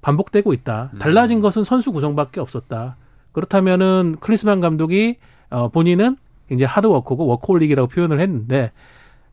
반복되고 0.02 0.52
있다. 0.52 0.92
달라진 0.98 1.38
음. 1.38 1.42
것은 1.42 1.64
선수 1.64 1.92
구성밖에 1.92 2.40
없었다. 2.40 2.96
그렇다면은 3.32 4.16
크리스만 4.20 4.60
감독이 4.60 5.16
어 5.48 5.68
본인은 5.68 6.16
이제 6.50 6.64
하드워커고 6.64 7.26
워크홀릭이라고 7.26 7.88
표현을 7.88 8.20
했는데 8.20 8.72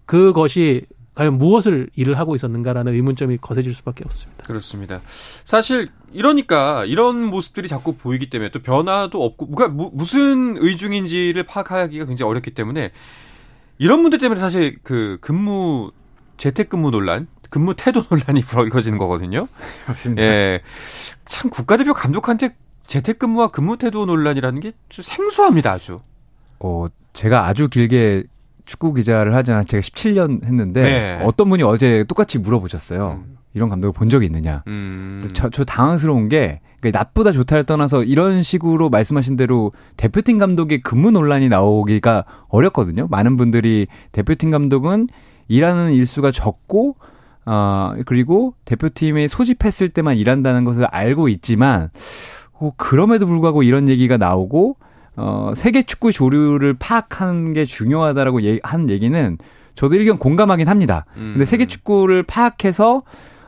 그것이 0.06 0.86
과연 1.16 1.38
무엇을 1.38 1.90
일을 1.96 2.18
하고 2.18 2.34
있었는가라는 2.34 2.94
의문점이 2.94 3.38
거세질 3.38 3.74
수밖에 3.76 4.04
없습니다. 4.06 4.46
그렇습니다. 4.46 5.02
사실 5.46 5.90
이러니까 6.12 6.86
이런 6.86 7.24
모습들이 7.24 7.68
자꾸 7.68 7.96
보이기 7.96 8.30
때문에 8.30 8.50
또 8.50 8.62
변화도 8.62 9.24
없고 9.24 9.48
그러니까 9.48 9.90
무슨 9.94 10.58
의중인지를 10.58 11.44
파악하기가 11.44 12.06
굉장히 12.06 12.30
어렵기 12.30 12.52
때문에 12.52 12.92
이런 13.78 14.02
분들 14.02 14.20
때문에 14.20 14.40
사실 14.40 14.80
그 14.82 15.18
근무 15.22 15.92
재택근무 16.38 16.90
논란, 16.90 17.28
근무 17.50 17.76
태도 17.76 18.04
논란이 18.10 18.42
불어지는 18.70 18.98
거거든요. 18.98 19.48
맞습니다. 19.88 20.24
예. 20.24 20.62
참 21.26 21.52
국가대표 21.52 21.94
감독한테 21.94 22.56
재택근무와 22.88 23.50
근무 23.50 23.78
태도 23.78 24.06
논란이라는 24.06 24.60
게좀 24.60 25.04
생소합니다, 25.04 25.72
아주. 25.72 26.02
어, 26.60 26.88
제가 27.14 27.46
아주 27.48 27.70
길게 27.70 28.24
축구 28.66 28.94
기자를 28.94 29.36
하지 29.36 29.52
않아 29.52 29.64
제가 29.64 29.82
17년 29.82 30.44
했는데 30.46 30.82
네. 30.82 31.20
어떤 31.24 31.50
분이 31.50 31.64
어제 31.64 32.04
똑같이 32.08 32.40
물어보셨어요. 32.40 33.24
음. 33.26 33.38
이런 33.54 33.70
감독을 33.70 33.94
본 33.94 34.10
적이 34.10 34.26
있느냐. 34.28 34.64
음. 34.68 35.22
저, 35.34 35.50
저 35.50 35.64
당황스러운 35.64 36.28
게 36.28 36.60
그러니까 36.80 37.00
나쁘다 37.00 37.32
좋다를 37.32 37.64
떠나서 37.64 38.04
이런 38.04 38.42
식으로 38.42 38.90
말씀하신 38.90 39.38
대로 39.38 39.72
대표팀 39.96 40.38
감독의 40.38 40.82
근무 40.82 41.12
논란이 41.12 41.50
나오기가 41.50 42.26
어렵거든요. 42.48 43.08
많은 43.10 43.38
분들이 43.38 43.88
대표팀 44.12 44.52
감독은 44.52 45.08
일하는 45.48 45.94
일수가 45.94 46.32
적고 46.32 46.96
어, 47.46 47.94
그리고 48.06 48.56
대표팀에 48.66 49.28
소집했을 49.28 49.90
때만 49.90 50.18
일한다는 50.18 50.64
것을 50.64 50.86
알고 50.86 51.28
있지만 51.30 51.90
어, 52.54 52.72
그럼에도 52.78 53.28
불구하고 53.28 53.64
이런 53.64 53.88
얘기가 53.88 54.18
나오고 54.18 54.78
어, 55.16 55.54
세계 55.56 55.84
축구 55.84 56.12
조류를 56.12 56.76
파악하는 56.76 57.54
게 57.54 57.66
중요하다라고 57.66 58.40
한 58.64 58.90
얘기는 58.90 59.38
저도 59.76 59.96
일견 59.96 60.18
공감하긴 60.18 60.68
합니다. 60.68 61.06
근데 61.14 61.40
음. 61.40 61.46
세계 61.46 61.66
축구를 61.66 62.24
파악해서 62.24 63.04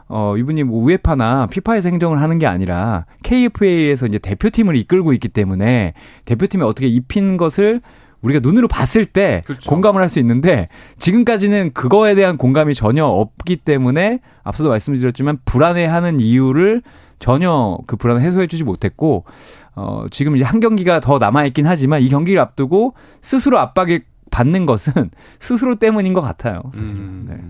어, 0.07 0.35
이분이 0.37 0.63
뭐 0.63 0.83
우에파나 0.83 1.47
피파에서 1.47 1.89
행정을 1.89 2.21
하는 2.21 2.37
게 2.37 2.45
아니라 2.45 3.05
KFA에서 3.23 4.05
이제 4.05 4.19
대표팀을 4.19 4.75
이끌고 4.77 5.13
있기 5.13 5.29
때문에 5.29 5.93
대표팀에 6.25 6.63
어떻게 6.63 6.87
입힌 6.87 7.37
것을 7.37 7.81
우리가 8.21 8.39
눈으로 8.41 8.67
봤을 8.67 9.05
때 9.05 9.41
그렇죠. 9.45 9.69
공감을 9.69 10.01
할 10.01 10.09
수 10.09 10.19
있는데 10.19 10.67
지금까지는 10.97 11.71
그거에 11.73 12.15
대한 12.15 12.37
공감이 12.37 12.73
전혀 12.73 13.05
없기 13.05 13.57
때문에 13.57 14.19
앞서도 14.43 14.69
말씀드렸지만 14.69 15.39
불안해하는 15.45 16.19
이유를 16.19 16.81
전혀 17.25 17.79
그 17.87 17.95
불안을 17.95 18.21
해소해주지 18.21 18.63
못했고 18.63 19.25
어 19.73 20.05
지금 20.11 20.35
이제 20.35 20.45
한 20.45 20.59
경기가 20.59 20.99
더 20.99 21.17
남아 21.17 21.45
있긴 21.45 21.65
하지만 21.65 22.03
이 22.03 22.09
경기를 22.09 22.39
앞두고 22.39 22.93
스스로 23.19 23.57
압박에 23.57 24.01
받는 24.29 24.67
것은 24.67 25.09
스스로 25.39 25.73
때문인 25.77 26.13
것 26.13 26.21
같아요. 26.21 26.61
사실. 26.75 26.93
음. 26.93 27.25
네. 27.27 27.43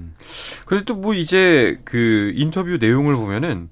그래도 0.66 0.96
뭐 0.96 1.14
이제 1.14 1.82
그 1.84 2.32
인터뷰 2.38 2.78
내용을 2.78 3.18
보면은 3.18 3.68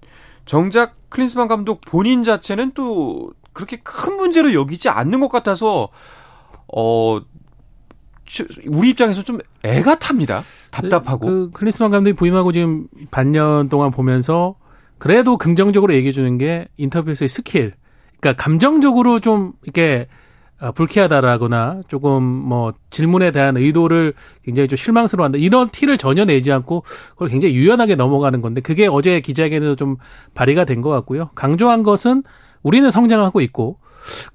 정작 0.46 0.98
클린스만 1.08 1.48
감독 1.48 1.80
본인 1.80 2.24
자체는 2.24 2.74
또 2.74 3.32
그렇게 3.54 3.78
큰 3.78 4.18
문제로 4.18 4.54
여기지 4.54 4.90
않는 4.90 5.22
것 5.22 5.30
같아서 5.30 5.88
어 6.68 7.22
우리 8.68 8.90
입장에서 8.90 9.24
좀 9.24 9.40
애가 9.64 10.00
탑니다. 10.00 10.42
답답하고. 10.70 11.26
그, 11.26 11.32
그 11.46 11.52
클린스만 11.60 11.92
감독이 11.92 12.14
부임하고 12.14 12.52
지금 12.52 12.90
반년 13.10 13.70
동안 13.70 13.90
보면서 13.90 14.56
그래도 14.98 15.38
긍정적으로 15.38 15.94
얘기해 15.94 16.12
주는 16.12 16.38
게 16.38 16.68
인터뷰에서의 16.78 17.28
스킬. 17.28 17.74
그러니까 18.20 18.42
감정적으로 18.42 19.20
좀 19.20 19.54
이렇게 19.64 20.08
아, 20.60 20.72
불쾌하다라거나 20.72 21.82
조금 21.90 22.24
뭐 22.24 22.72
질문에 22.90 23.32
대한 23.32 23.58
의도를 23.58 24.14
굉장히 24.44 24.70
좀 24.70 24.78
실망스러워한다 24.78 25.38
이런 25.38 25.70
티를 25.70 25.98
전혀 25.98 26.24
내지 26.24 26.54
않고 26.54 26.84
그걸 27.10 27.28
굉장히 27.28 27.56
유연하게 27.56 27.96
넘어가는 27.96 28.40
건데 28.42 28.62
그게 28.62 28.88
어제 28.88 29.20
기자회견에서 29.20 29.76
좀 29.76 29.98
발휘가 30.34 30.64
된 30.64 30.80
것 30.80 30.90
같고요. 30.90 31.32
강조한 31.36 31.84
것은 31.84 32.24
우리는 32.62 32.90
성장하고 32.90 33.42
있고 33.42 33.78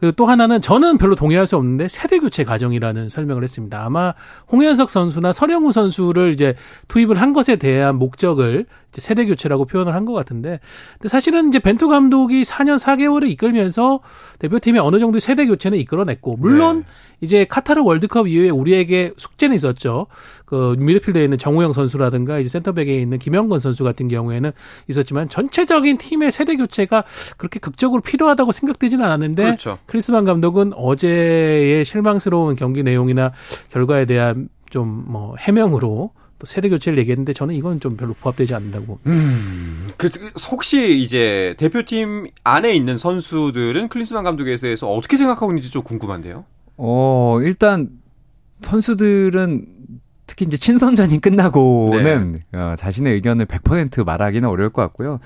그리고 0.01 0.13
또 0.13 0.27
하나는 0.27 0.61
저는 0.61 0.99
별로 0.99 1.15
동의할 1.15 1.47
수 1.47 1.57
없는데 1.57 1.89
세대 1.89 2.19
교체 2.19 2.45
과정이라는 2.45 3.09
설명을 3.09 3.43
했습니다. 3.43 3.85
아마 3.85 4.15
홍현석 4.53 4.91
선수나 4.91 5.33
서령우 5.33 5.73
선수를 5.73 6.33
이제 6.33 6.55
투입을 6.89 7.21
한 7.21 7.33
것에 7.33 7.57
대한 7.57 7.97
목적을 7.97 8.67
세대 8.93 9.27
교체라고 9.27 9.67
표현을 9.67 9.95
한 9.95 10.05
것 10.09 10.15
같은데 10.15 10.61
근데 10.95 11.09
사실은 11.09 11.49
이제 11.49 11.59
벤투 11.59 11.89
감독이 11.89 12.43
4년 12.43 12.79
4개월을 12.79 13.29
이끌면서 13.31 14.01
대표팀이 14.39 14.79
어느 14.79 14.99
정도 14.99 15.19
세대 15.21 15.47
교체는 15.47 15.77
이끌어냈고 15.79 16.37
물론 16.37 16.79
네. 16.79 16.85
이제 17.21 17.45
카타르 17.45 17.83
월드컵 17.83 18.29
이후에 18.29 18.49
우리에게 18.49 19.13
숙제는 19.19 19.55
있었죠. 19.57 20.07
그 20.47 20.77
미드필드에 20.79 21.25
있는 21.25 21.37
정우영 21.37 21.73
선수라든가 21.75 22.39
이제 22.39 22.49
센터백에 22.49 22.97
있는 22.99 23.19
김영건 23.19 23.59
선수 23.59 23.85
같은 23.85 24.09
경우에는 24.09 24.53
있었지만 24.89 25.29
전체적인 25.29 25.99
팀의 25.99 26.31
세대 26.31 26.57
교체가 26.57 27.05
그렇게 27.37 27.59
극적으로 27.59 28.01
필요하다고 28.01 28.53
생각되지는 28.53 29.05
않았는데 29.05 29.45
그렇죠. 29.45 29.79
크리스만 29.87 30.25
감독은 30.25 30.73
어제의 30.75 31.85
실망스러운 31.85 32.55
경기 32.57 32.83
내용이나 32.83 33.33
결과에 33.71 34.05
대한 34.07 34.49
좀 34.71 35.05
뭐 35.09 35.35
해명으로 35.39 36.13
또 36.39 36.47
세대 36.47 36.69
교체를 36.69 36.99
얘기했는데 36.99 37.33
저는 37.33 37.55
이건 37.55 37.81
좀 37.81 37.97
별로 37.97 38.15
부합되지 38.15 38.55
않는다고. 38.55 39.01
음, 39.07 39.89
그 39.97 40.09
혹시 40.51 40.99
이제 41.01 41.55
대표팀 41.59 42.29
안에 42.45 42.75
있는 42.75 42.97
선수들은 42.97 43.89
클린스만 43.89 44.23
감독에 44.25 44.55
대해서 44.57 44.89
어떻게 44.89 45.17
생각하고 45.17 45.51
있는지 45.51 45.71
좀 45.71 45.83
궁금한데요. 45.83 46.45
어, 46.77 47.39
일단 47.43 47.91
선수들은 48.63 49.67
특히 50.27 50.47
이제 50.47 50.57
친선전이 50.57 51.19
끝나고는 51.23 52.41
네. 52.53 52.59
어, 52.59 52.75
자신의 52.77 53.15
의견을 53.15 53.47
100% 53.47 54.05
말하기는 54.05 54.49
어려울 54.49 54.71
것 54.71 54.83
같고요. 54.83 55.19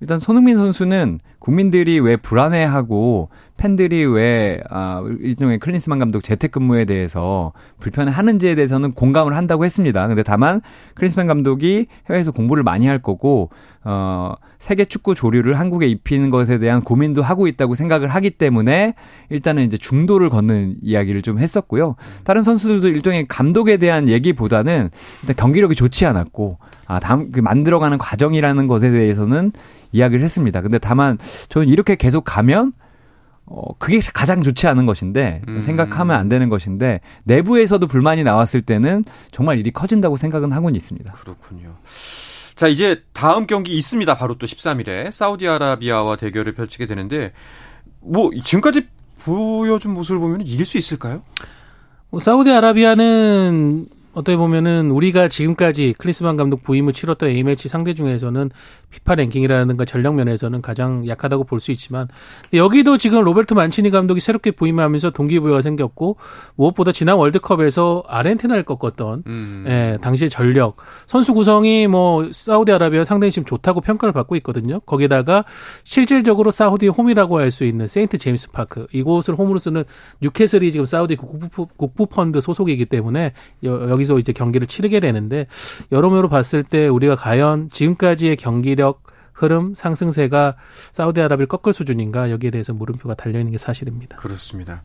일단 0.00 0.18
손흥민 0.18 0.56
선수는 0.56 1.20
국민들이 1.40 1.98
왜 1.98 2.16
불안해하고 2.16 3.30
팬들이 3.56 4.04
왜 4.04 4.60
아, 4.70 5.02
일종의 5.20 5.58
클린스만 5.58 5.98
감독 5.98 6.22
재택근무에 6.22 6.84
대해서 6.84 7.52
불편해하는지에 7.80 8.54
대해서는 8.54 8.92
공감을 8.92 9.34
한다고 9.34 9.64
했습니다. 9.64 10.06
근데 10.06 10.22
다만 10.22 10.60
클린스만 10.94 11.26
감독이 11.26 11.86
해외에서 12.08 12.30
공부를 12.30 12.62
많이 12.62 12.86
할 12.86 13.00
거고 13.00 13.50
어 13.84 14.34
세계 14.58 14.84
축구 14.84 15.14
조류를 15.14 15.58
한국에 15.58 15.86
입히는 15.86 16.28
것에 16.28 16.58
대한 16.58 16.82
고민도 16.82 17.22
하고 17.22 17.46
있다고 17.46 17.74
생각을 17.74 18.08
하기 18.08 18.30
때문에 18.30 18.94
일단은 19.30 19.64
이제 19.64 19.78
중도를 19.78 20.28
걷는 20.28 20.76
이야기를 20.82 21.22
좀 21.22 21.38
했었고요. 21.38 21.96
다른 22.24 22.42
선수들도 22.42 22.88
일종의 22.88 23.26
감독에 23.26 23.78
대한 23.78 24.08
얘기보다는 24.08 24.90
일단 25.22 25.36
경기력이 25.36 25.74
좋지 25.74 26.04
않았고 26.04 26.58
아, 26.86 26.98
다음 26.98 27.30
그 27.32 27.40
만들어가는 27.40 27.98
과정이라는 27.98 28.66
것에 28.66 28.90
대해서는 28.90 29.52
이야기를 29.92 30.24
했습니다. 30.24 30.60
근데 30.60 30.78
다만 30.78 31.18
저는 31.48 31.68
이렇게 31.68 31.96
계속 31.96 32.24
가면 32.24 32.72
어, 33.50 33.74
그게 33.78 33.98
가장 34.14 34.42
좋지 34.42 34.68
않은 34.68 34.86
것인데, 34.86 35.42
음. 35.48 35.60
생각하면 35.60 36.16
안 36.16 36.28
되는 36.28 36.48
것인데, 36.48 37.00
내부에서도 37.24 37.84
불만이 37.88 38.22
나왔을 38.22 38.60
때는 38.60 39.04
정말 39.32 39.58
일이 39.58 39.72
커진다고 39.72 40.16
생각은 40.16 40.52
하고는 40.52 40.76
있습니다. 40.76 41.12
그렇군요. 41.12 41.74
자, 42.54 42.68
이제 42.68 43.02
다음 43.12 43.48
경기 43.48 43.76
있습니다. 43.76 44.14
바로 44.14 44.38
또 44.38 44.46
13일에 44.46 45.10
사우디아라비아와 45.10 46.14
대결을 46.14 46.54
펼치게 46.54 46.86
되는데, 46.86 47.32
뭐, 48.00 48.30
지금까지 48.44 48.86
보여준 49.24 49.94
모습을 49.94 50.20
보면 50.20 50.42
이길 50.42 50.64
수 50.64 50.78
있을까요? 50.78 51.22
뭐, 52.10 52.20
사우디아라비아는 52.20 53.86
어떻게 54.12 54.36
보면은 54.36 54.90
우리가 54.90 55.28
지금까지 55.28 55.94
크리스만 55.96 56.36
감독 56.36 56.64
부임 56.64 56.88
후 56.88 56.92
치렀던 56.92 57.28
A매치 57.30 57.68
상대 57.68 57.94
중에서는 57.94 58.50
피파 58.90 59.14
랭킹이라든가 59.14 59.84
전력 59.84 60.14
면에서는 60.16 60.60
가장 60.62 61.06
약하다고 61.06 61.44
볼 61.44 61.60
수 61.60 61.70
있지만 61.72 62.08
여기도 62.54 62.96
지금 62.96 63.22
로베르토 63.22 63.54
만치니 63.54 63.90
감독이 63.90 64.18
새롭게 64.18 64.50
부임하면서 64.50 65.10
동기부여가 65.10 65.60
생겼고 65.60 66.16
무엇보다 66.56 66.90
지난 66.90 67.16
월드컵에서 67.16 68.02
아르헨티나를 68.08 68.64
꺾었던 68.64 69.24
음. 69.26 69.64
예, 69.68 69.98
당시의 70.00 70.30
전력 70.30 70.76
선수 71.06 71.34
구성이 71.34 71.86
뭐 71.86 72.26
사우디아라비아 72.32 73.04
상당히 73.04 73.30
지금 73.30 73.44
좋다고 73.46 73.80
평가를 73.82 74.12
받고 74.12 74.36
있거든요. 74.36 74.80
거기다가 74.80 75.44
실질적으로 75.84 76.50
사우디 76.50 76.88
홈이라고 76.88 77.38
할 77.38 77.50
수 77.50 77.64
있는 77.64 77.86
세인트 77.88 78.16
제임스 78.16 78.52
파크 78.52 78.86
이곳을 78.92 79.34
홈으로 79.34 79.58
쓰는 79.58 79.82
뉴캐슬이 80.22 80.70
지금 80.72 80.86
사우디 80.86 81.16
국부, 81.16 81.66
국부 81.76 82.06
펀드 82.06 82.40
소속이기 82.40 82.86
때문에 82.86 83.32
여, 83.64 83.90
여기서 84.00 84.18
이제 84.18 84.32
경기를 84.32 84.66
치르게 84.66 85.00
되는데 85.00 85.46
여러모로 85.92 86.28
봤을 86.28 86.62
때 86.62 86.88
우리가 86.88 87.16
과연 87.16 87.70
지금까지의 87.70 88.36
경기력 88.36 89.10
흐름 89.32 89.74
상승세가 89.74 90.56
사우디아라비아를 90.92 91.46
꺾을 91.46 91.72
수준인가 91.72 92.30
여기에 92.30 92.50
대해서 92.50 92.74
물음표가 92.74 93.14
달려 93.14 93.38
있는 93.38 93.52
게 93.52 93.58
사실입니다. 93.58 94.18
그렇습니다. 94.18 94.82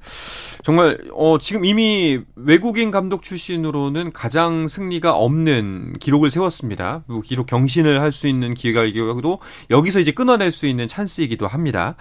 정말 0.63 0.97
어 1.13 1.37
지금 1.39 1.65
이미 1.65 2.21
외국인 2.37 2.89
감독 2.89 3.21
출신으로는 3.21 4.11
가장 4.11 4.69
승리가 4.69 5.13
없는 5.13 5.95
기록을 5.99 6.31
세웠습니다. 6.31 7.03
뭐 7.07 7.21
기록 7.21 7.47
경신을 7.47 7.99
할 8.01 8.15
수 8.15 8.29
있는 8.29 8.53
기회가이기도 8.53 9.39
여기서 9.71 9.99
이제 9.99 10.13
끊어낼 10.13 10.53
수 10.53 10.67
있는 10.67 10.87
찬스이기도 10.87 11.47
합니다. 11.47 11.97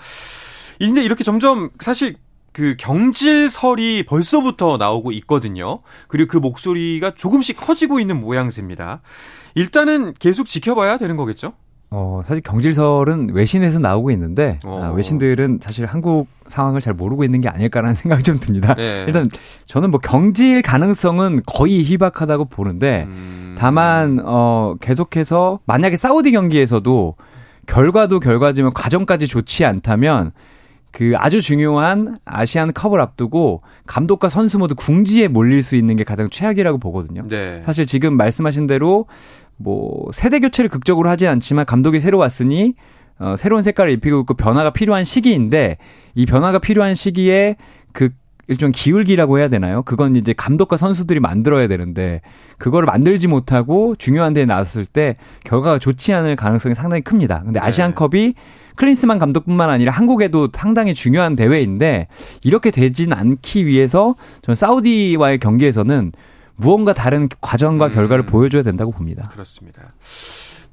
이제 0.79 1.03
이렇게 1.03 1.25
점점 1.25 1.71
사실 1.81 2.15
그 2.55 2.77
경질설이 2.79 4.05
벌써부터 4.07 4.77
나오고 4.77 5.11
있거든요. 5.13 5.81
그리고 6.07 6.31
그 6.31 6.37
목소리가 6.39 7.15
조금씩 7.17 7.57
커지고 7.59 7.99
있는 7.99 8.21
모양새입니다. 8.21 9.01
일단은 9.57 10.15
계속 10.21 10.47
지켜봐야 10.47 10.97
되는 10.97 11.17
거겠죠? 11.17 11.53
어, 11.91 12.23
사실 12.25 12.43
경질설은 12.43 13.31
외신에서 13.35 13.81
나오고 13.81 14.13
있는데 14.13 14.61
아, 14.65 14.69
어. 14.69 14.93
외신들은 14.93 15.59
사실 15.61 15.85
한국 15.87 16.29
상황을 16.47 16.81
잘 16.81 16.95
모르고 16.95 17.25
있는 17.25 17.41
게 17.41 17.49
아닐까라는 17.49 17.95
생각이 17.95 18.23
좀 18.23 18.39
듭니다. 18.39 18.75
네. 18.75 19.05
일단 19.07 19.29
저는 19.67 19.91
뭐 19.91 19.99
경질 19.99 20.63
가능성은 20.63 21.41
거의 21.47 21.83
희박하다고 21.83 22.45
보는데 22.47 23.05
음. 23.09 23.57
다만 23.59 24.21
어 24.25 24.77
계속해서 24.81 25.59
만약에 25.67 25.97
사우디 25.97 26.31
경기에서도 26.31 27.17
결과도 27.67 28.21
결과지만 28.21 28.73
과정까지 28.73 29.27
좋지 29.27 29.65
않다면 29.65 30.31
그 30.95 31.15
아주 31.17 31.43
중요한 31.43 32.19
아시안 32.25 32.73
컵을 32.73 33.01
앞두고 33.01 33.63
감독과 33.85 34.29
선수 34.29 34.61
모두 34.61 34.77
궁지에 34.77 35.27
몰릴 35.27 35.65
수 35.65 35.75
있는 35.75 35.97
게 35.97 36.05
가장 36.05 36.31
최악이라고 36.31 36.79
보거든요. 36.79 37.27
네. 37.29 37.63
사실 37.67 37.85
지금 37.85 38.17
말씀하신 38.17 38.69
대로 38.69 39.07
뭐 39.57 40.09
세대 40.13 40.39
교체를 40.39 40.69
극적으로 40.69 41.11
하지 41.11 41.27
않지만 41.27 41.67
감독이 41.67 41.99
새로 41.99 42.19
왔으니 42.19 42.75
어, 43.19 43.35
새로운 43.37 43.65
색깔을 43.65 43.93
입히고 43.93 44.21
있고 44.21 44.35
변화가 44.35 44.71
필요한 44.71 45.03
시기인데 45.03 45.79
이 46.15 46.27
변화가 46.27 46.61
필요한 46.61 46.95
시기에 46.95 47.57
그 47.93 48.11
일종 48.47 48.71
기울기라고 48.71 49.41
해야 49.41 49.49
되나요? 49.49 49.83
그건 49.83 50.15
이제 50.15 50.33
감독과 50.33 50.77
선수들이 50.77 51.19
만들어야 51.19 51.67
되는데 51.67 52.21
그거를 52.59 52.87
만들지 52.87 53.27
못하고 53.27 53.97
중요한 53.97 54.33
데에 54.33 54.45
나왔을 54.45 54.87
때 54.87 55.17
결과가 55.43 55.81
좋지 55.81 56.13
않을 56.13 56.37
가능성이 56.37 56.77
상당히 56.77 57.03
큽니다. 57.03 57.43
근데 57.43 57.59
네. 57.59 57.67
아시안컵이 57.67 58.35
클린스만 58.77 59.19
감독뿐만 59.19 59.71
아니라 59.71 59.93
한국에도 59.93 60.49
상당히 60.53 60.95
중요한 60.95 61.37
대회인데 61.37 62.09
이렇게 62.43 62.71
되진 62.71 63.13
않기 63.13 63.67
위해서 63.67 64.15
저는 64.43 64.57
사우디와의 64.57 65.39
경기에서는 65.39 66.13
무언가 66.57 66.93
다른 66.93 67.29
과정과 67.41 67.91
결과를 67.91 68.25
음. 68.25 68.27
보여줘야 68.27 68.63
된다고 68.63 68.91
봅니다. 68.93 69.29
그렇습니다. 69.33 69.93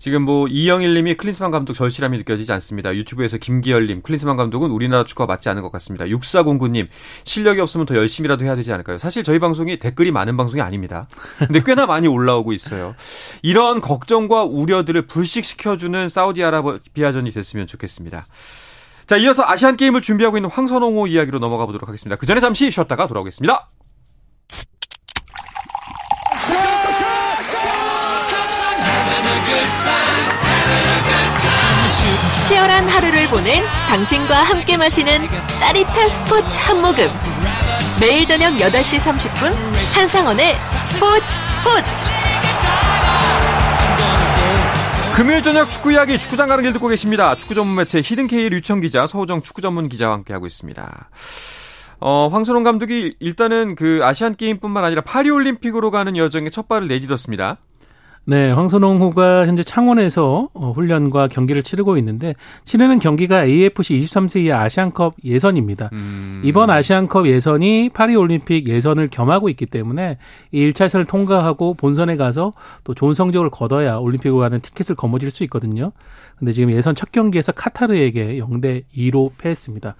지금 0.01 0.23
뭐 0.23 0.47
이영일님이 0.47 1.13
클린스만 1.13 1.51
감독 1.51 1.75
절실함이 1.75 2.17
느껴지지 2.17 2.51
않습니다. 2.53 2.95
유튜브에서 2.95 3.37
김기열님 3.37 4.01
클린스만 4.01 4.35
감독은 4.35 4.71
우리나라 4.71 5.03
축구와 5.03 5.27
맞지 5.27 5.47
않은 5.49 5.61
것 5.61 5.71
같습니다. 5.73 6.05
6409님 6.05 6.87
실력이 7.23 7.61
없으면 7.61 7.85
더 7.85 7.95
열심히라도 7.95 8.43
해야 8.43 8.55
되지 8.55 8.73
않을까요? 8.73 8.97
사실 8.97 9.23
저희 9.23 9.37
방송이 9.37 9.77
댓글이 9.77 10.09
많은 10.09 10.37
방송이 10.37 10.59
아닙니다. 10.59 11.07
근데 11.37 11.61
꽤나 11.63 11.85
많이 11.85 12.07
올라오고 12.07 12.51
있어요. 12.51 12.95
이런 13.43 13.79
걱정과 13.79 14.45
우려들을 14.45 15.05
불식시켜주는 15.05 16.09
사우디아라비아전이 16.09 17.29
됐으면 17.29 17.67
좋겠습니다. 17.67 18.25
자, 19.05 19.17
이어서 19.17 19.43
아시안 19.45 19.77
게임을 19.77 20.01
준비하고 20.01 20.35
있는 20.35 20.49
황선홍호 20.49 21.05
이야기로 21.05 21.37
넘어가 21.37 21.67
보도록 21.67 21.87
하겠습니다. 21.87 22.15
그 22.15 22.25
전에 22.25 22.39
잠시 22.39 22.71
쉬었다가 22.71 23.05
돌아오겠습니다. 23.05 23.69
치열한 32.51 32.85
하루를 32.89 33.27
보낸 33.29 33.63
당신과 33.87 34.43
함께 34.43 34.75
마시는 34.75 35.25
짜릿한 35.57 36.09
스포츠 36.09 36.59
한 36.59 36.81
모금. 36.81 37.05
매일 38.01 38.25
저녁 38.25 38.51
8시 38.55 38.99
30분 38.99 39.53
한상원의 39.95 40.55
스포츠 40.83 41.25
스포츠. 41.47 42.05
금요일 45.15 45.41
저녁 45.41 45.69
축구 45.69 45.93
이야기 45.93 46.19
축구장 46.19 46.49
가는 46.49 46.61
길 46.61 46.73
듣고 46.73 46.89
계십니다. 46.89 47.37
축구 47.37 47.55
전문 47.55 47.77
매체 47.77 48.01
히든케이 48.03 48.49
류청 48.49 48.81
기자, 48.81 49.07
서우정 49.07 49.43
축구 49.43 49.61
전문 49.61 49.87
기자와 49.87 50.15
함께하고 50.15 50.45
있습니다. 50.45 51.09
어, 52.01 52.27
황선홍 52.29 52.63
감독이 52.63 53.15
일단은 53.21 53.75
그 53.75 54.01
아시안 54.03 54.35
게임뿐만 54.35 54.83
아니라 54.83 55.03
파리 55.03 55.29
올림픽으로 55.29 55.89
가는 55.89 56.17
여정에 56.17 56.49
첫 56.49 56.67
발을 56.67 56.89
내딛었습니다. 56.89 57.59
네, 58.23 58.51
황선홍호가 58.51 59.47
현재 59.47 59.63
창원에서 59.63 60.49
어, 60.53 60.71
훈련과 60.73 61.27
경기를 61.27 61.63
치르고 61.63 61.97
있는데 61.97 62.35
치르는 62.65 62.99
경기가 62.99 63.45
AFC 63.45 63.99
23세 63.99 64.45
이하 64.45 64.61
아시안컵 64.61 65.15
예선입니다. 65.25 65.89
음. 65.93 66.41
이번 66.45 66.69
아시안컵 66.69 67.25
예선이 67.25 67.89
파리 67.89 68.15
올림픽 68.15 68.67
예선을 68.67 69.07
겸하고 69.07 69.49
있기 69.49 69.65
때문에 69.65 70.19
이 70.51 70.69
1차 70.69 70.85
예선을 70.85 71.05
통과하고 71.05 71.73
본선에 71.73 72.15
가서 72.15 72.53
또 72.83 72.93
좋은 72.93 73.15
성적을 73.15 73.49
거둬야 73.49 73.95
올림픽으로 73.95 74.37
가는 74.37 74.59
티켓을 74.59 74.95
거머쥘 74.95 75.31
수 75.31 75.43
있거든요. 75.45 75.91
근데 76.37 76.51
지금 76.51 76.71
예선 76.73 76.93
첫 76.93 77.11
경기에서 77.11 77.51
카타르에게 77.51 78.37
0대 78.37 78.83
2로 78.95 79.31
패했습니다. 79.37 79.95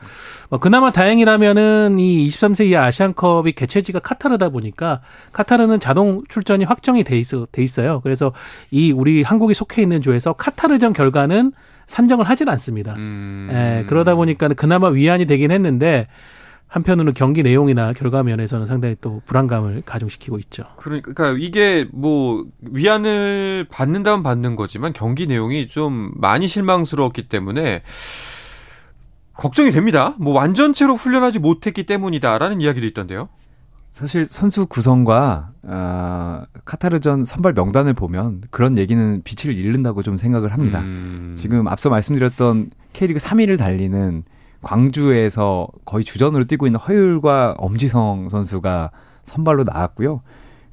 뭐 0.50 0.60
그나마 0.60 0.92
다행이라면은 0.92 1.98
이 2.00 2.28
23세 2.28 2.68
이하 2.68 2.86
아시안컵이 2.86 3.54
개최지가 3.54 4.00
카타르다 4.00 4.50
보니까 4.50 5.02
카타르는 5.34 5.80
자동 5.80 6.24
출전이 6.30 6.66
확정이 6.66 7.04
돼 7.04 7.18
있어 7.18 7.48
돼 7.52 7.64
있어요. 7.64 8.02
그래서 8.12 8.34
이 8.72 8.92
우리 8.92 9.24
한국이 9.24 9.54
속해 9.54 9.82
있는 9.82 10.02
조에서 10.02 10.34
카타르전 10.34 10.92
결과는 10.92 11.54
산정을 11.88 12.26
하질 12.26 12.50
않습니다. 12.50 12.94
음. 12.96 13.50
예, 13.52 13.86
그러다 13.88 14.16
보니까 14.16 14.50
그나마 14.50 14.90
위안이 14.90 15.26
되긴 15.26 15.52
했는데 15.52 16.08
한편으로는 16.68 17.14
경기 17.14 17.44
내용이나 17.44 17.94
결과 17.94 18.24
면에서는 18.24 18.66
상당히 18.66 18.96
또 19.02 19.22
불안감을 19.26 19.84
가중시키고 19.86 20.40
있죠. 20.40 20.64
그러니까 20.78 21.36
이게 21.38 21.88
뭐 21.92 22.46
위안을 22.62 23.68
받는다면 23.70 24.24
받는 24.24 24.56
거지만 24.56 24.94
경기 24.94 25.28
내용이 25.28 25.68
좀 25.68 26.12
많이 26.16 26.48
실망스러웠기 26.48 27.28
때문에 27.30 27.84
걱정이 29.34 29.72
됩니다. 29.72 30.16
뭐 30.20 30.34
완전체로 30.34 30.96
훈련하지 30.96 31.40
못했기 31.40 31.86
때문이다라는 31.86 32.62
이야기도 32.62 32.86
있던데요. 32.88 33.30
사실 33.92 34.26
선수 34.26 34.66
구성과 34.66 35.52
어, 35.64 36.44
카타르전 36.64 37.26
선발 37.26 37.54
명단을 37.54 37.94
보면 37.94 38.42
그런 38.50 38.78
얘기는 38.78 39.22
빛을 39.24 39.54
잃는다고 39.54 40.02
좀 40.02 40.16
생각을 40.18 40.54
합니다. 40.54 40.80
음. 40.80 41.36
지금 41.38 41.68
앞서 41.68 41.90
말씀드렸던 41.90 42.72
K리그 42.94 43.20
3위를 43.20 43.58
달리는 43.58 44.24
광주에서 44.62 45.68
거의 45.86 46.06
주전으로 46.06 46.46
뛰고 46.46 46.68
있는 46.68 46.80
허율과 46.80 47.56
엄지성 47.58 48.30
선수가 48.30 48.92
선발로 49.26 49.66
나왔고요. 49.66 50.22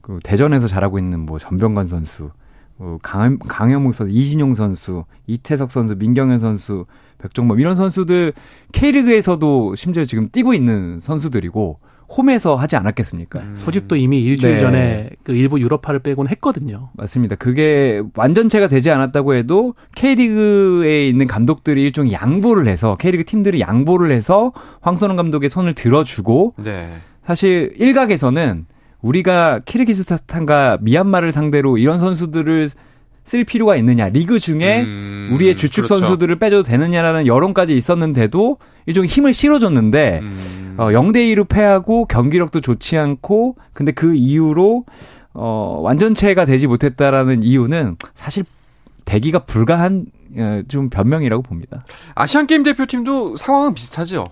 그 0.00 0.20
대전에서 0.22 0.68
잘하고 0.68 0.98
있는 0.98 1.20
뭐 1.20 1.38
전병관 1.38 1.86
선수, 1.86 2.30
뭐 2.76 2.98
강, 3.02 3.38
강현묵 3.38 3.94
선수, 3.94 4.14
이진용 4.14 4.54
선수, 4.54 5.04
이태석 5.26 5.72
선수, 5.72 5.96
민경현 5.96 6.38
선수, 6.38 6.86
백종범 7.18 7.58
이런 7.58 7.74
선수들 7.74 8.32
K리그에서도 8.72 9.74
심지어 9.74 10.04
지금 10.04 10.28
뛰고 10.30 10.54
있는 10.54 11.00
선수들이고 11.00 11.80
홈에서 12.16 12.56
하지 12.56 12.76
않았겠습니까? 12.76 13.40
음. 13.40 13.54
소집도 13.56 13.96
이미 13.96 14.22
일주일 14.22 14.54
네. 14.54 14.58
전에 14.58 15.10
그 15.24 15.32
일부 15.32 15.60
유럽파를 15.60 16.00
빼곤 16.00 16.28
했거든요. 16.28 16.90
맞습니다. 16.94 17.36
그게 17.36 18.02
완전체가 18.16 18.68
되지 18.68 18.90
않았다고 18.90 19.34
해도 19.34 19.74
K리그에 19.94 21.08
있는 21.08 21.26
감독들이 21.26 21.82
일종의 21.82 22.12
양보를 22.12 22.66
해서 22.66 22.96
K리그 22.98 23.24
팀들이 23.24 23.60
양보를 23.60 24.10
해서 24.10 24.52
황선홍 24.80 25.16
감독의 25.16 25.50
손을 25.50 25.74
들어주고 25.74 26.54
네. 26.58 26.88
사실 27.24 27.74
일각에서는 27.76 28.66
우리가 29.02 29.60
키르기스스탄과 29.64 30.78
미얀마를 30.80 31.30
상대로 31.30 31.78
이런 31.78 31.98
선수들을 31.98 32.70
쓸 33.28 33.44
필요가 33.44 33.76
있느냐. 33.76 34.08
리그 34.08 34.38
중에 34.38 34.82
음, 34.84 35.28
우리의 35.32 35.54
주축 35.54 35.84
그렇죠. 35.84 36.00
선수들을 36.00 36.36
빼줘도 36.36 36.62
되느냐라는 36.62 37.26
여론까지 37.26 37.76
있었는데도 37.76 38.56
일종의 38.86 39.08
힘을 39.08 39.34
실어줬는데 39.34 40.20
음. 40.22 40.74
어, 40.78 40.86
0대 40.86 41.16
2로 41.34 41.46
패하고 41.46 42.06
경기력도 42.06 42.62
좋지 42.62 42.96
않고 42.96 43.56
근데 43.74 43.92
그 43.92 44.14
이후로 44.14 44.86
어, 45.34 45.80
완전체가 45.82 46.46
되지 46.46 46.66
못했다라는 46.66 47.42
이유는 47.42 47.96
사실 48.14 48.44
대기가 49.04 49.40
불가한 49.40 50.06
어, 50.38 50.62
좀 50.68 50.88
변명이라고 50.88 51.42
봅니다. 51.42 51.84
아시안 52.14 52.46
게임 52.46 52.62
대표팀도 52.62 53.36
상황은 53.36 53.74
비슷하죠. 53.74 54.24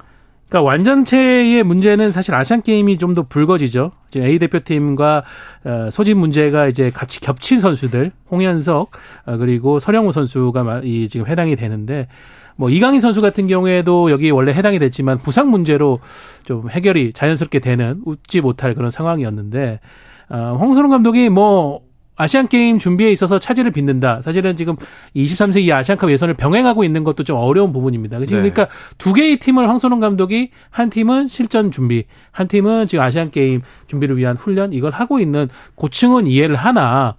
그러니까 0.56 0.62
완전체의 0.62 1.62
문제는 1.64 2.10
사실 2.10 2.34
아시안 2.34 2.62
게임이 2.62 2.96
좀 2.98 3.16
더 3.16 3.22
불거지죠. 3.22 3.92
지금 4.10 4.26
A 4.26 4.38
대표팀과 4.38 5.22
어, 5.64 5.88
소집 5.90 6.18
문제가 6.18 6.66
이제 6.66 6.90
같이 6.90 7.20
겹친 7.20 7.58
선수들 7.58 8.12
홍현석 8.30 8.90
어, 9.26 9.36
그리고 9.38 9.78
서령우 9.78 10.12
선수가 10.12 10.82
이 10.84 11.08
지금 11.08 11.26
해당이 11.26 11.56
되는데 11.56 12.08
뭐 12.56 12.68
이강인 12.68 13.00
선수 13.00 13.22
같은 13.22 13.46
경우에도 13.46 14.10
여기 14.10 14.30
원래 14.30 14.52
해당이 14.52 14.78
됐지만 14.78 15.16
부상 15.18 15.50
문제로 15.50 16.00
좀 16.44 16.68
해결이 16.68 17.12
자연스럽게 17.14 17.60
되는 17.60 18.02
웃지 18.04 18.42
못할 18.42 18.74
그런 18.74 18.90
상황이었는데 18.90 19.80
어, 20.28 20.58
홍선홍 20.60 20.90
감독이 20.90 21.30
뭐 21.30 21.80
아시안 22.16 22.48
게임 22.48 22.78
준비에 22.78 23.12
있어서 23.12 23.38
차질을 23.38 23.70
빚는다. 23.70 24.22
사실은 24.22 24.56
지금 24.56 24.74
23세 25.14 25.62
이 25.62 25.72
아시안컵 25.72 26.10
예선을 26.10 26.34
병행하고 26.34 26.82
있는 26.82 27.04
것도 27.04 27.24
좀 27.24 27.36
어려운 27.36 27.72
부분입니다. 27.72 28.18
네. 28.18 28.26
그러니까 28.26 28.68
두 28.98 29.12
개의 29.12 29.38
팀을 29.38 29.68
황선홍 29.68 30.00
감독이 30.00 30.50
한 30.70 30.90
팀은 30.90 31.28
실전 31.28 31.70
준비, 31.70 32.04
한 32.32 32.48
팀은 32.48 32.86
지금 32.86 33.04
아시안 33.04 33.30
게임 33.30 33.60
준비를 33.86 34.16
위한 34.16 34.36
훈련 34.36 34.72
이걸 34.72 34.90
하고 34.92 35.20
있는 35.20 35.48
고층은 35.74 36.26
이해를 36.26 36.56
하나 36.56 37.14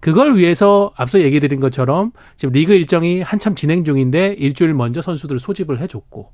그걸 0.00 0.36
위해서 0.36 0.92
앞서 0.96 1.20
얘기 1.20 1.40
드린 1.40 1.60
것처럼 1.60 2.12
지금 2.36 2.52
리그 2.52 2.72
일정이 2.72 3.20
한참 3.20 3.54
진행 3.54 3.84
중인데 3.84 4.36
일주일 4.38 4.74
먼저 4.74 5.02
선수들을 5.02 5.38
소집을 5.40 5.80
해줬고 5.80 6.32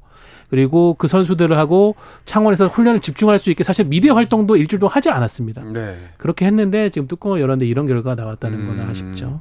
그리고 0.54 0.94
그 0.96 1.08
선수들하고 1.08 1.96
창원에서 2.26 2.68
훈련을 2.68 3.00
집중할 3.00 3.40
수 3.40 3.50
있게 3.50 3.64
사실 3.64 3.86
미디어 3.86 4.14
활동도 4.14 4.56
일주일도 4.56 4.86
하지 4.86 5.10
않았습니다. 5.10 5.64
네. 5.64 5.96
그렇게 6.16 6.46
했는데 6.46 6.90
지금 6.90 7.08
뚜껑을 7.08 7.40
열었는데 7.40 7.66
이런 7.66 7.88
결과가 7.88 8.14
나왔다는 8.14 8.60
음. 8.60 8.66
건 8.68 8.88
아쉽죠. 8.88 9.40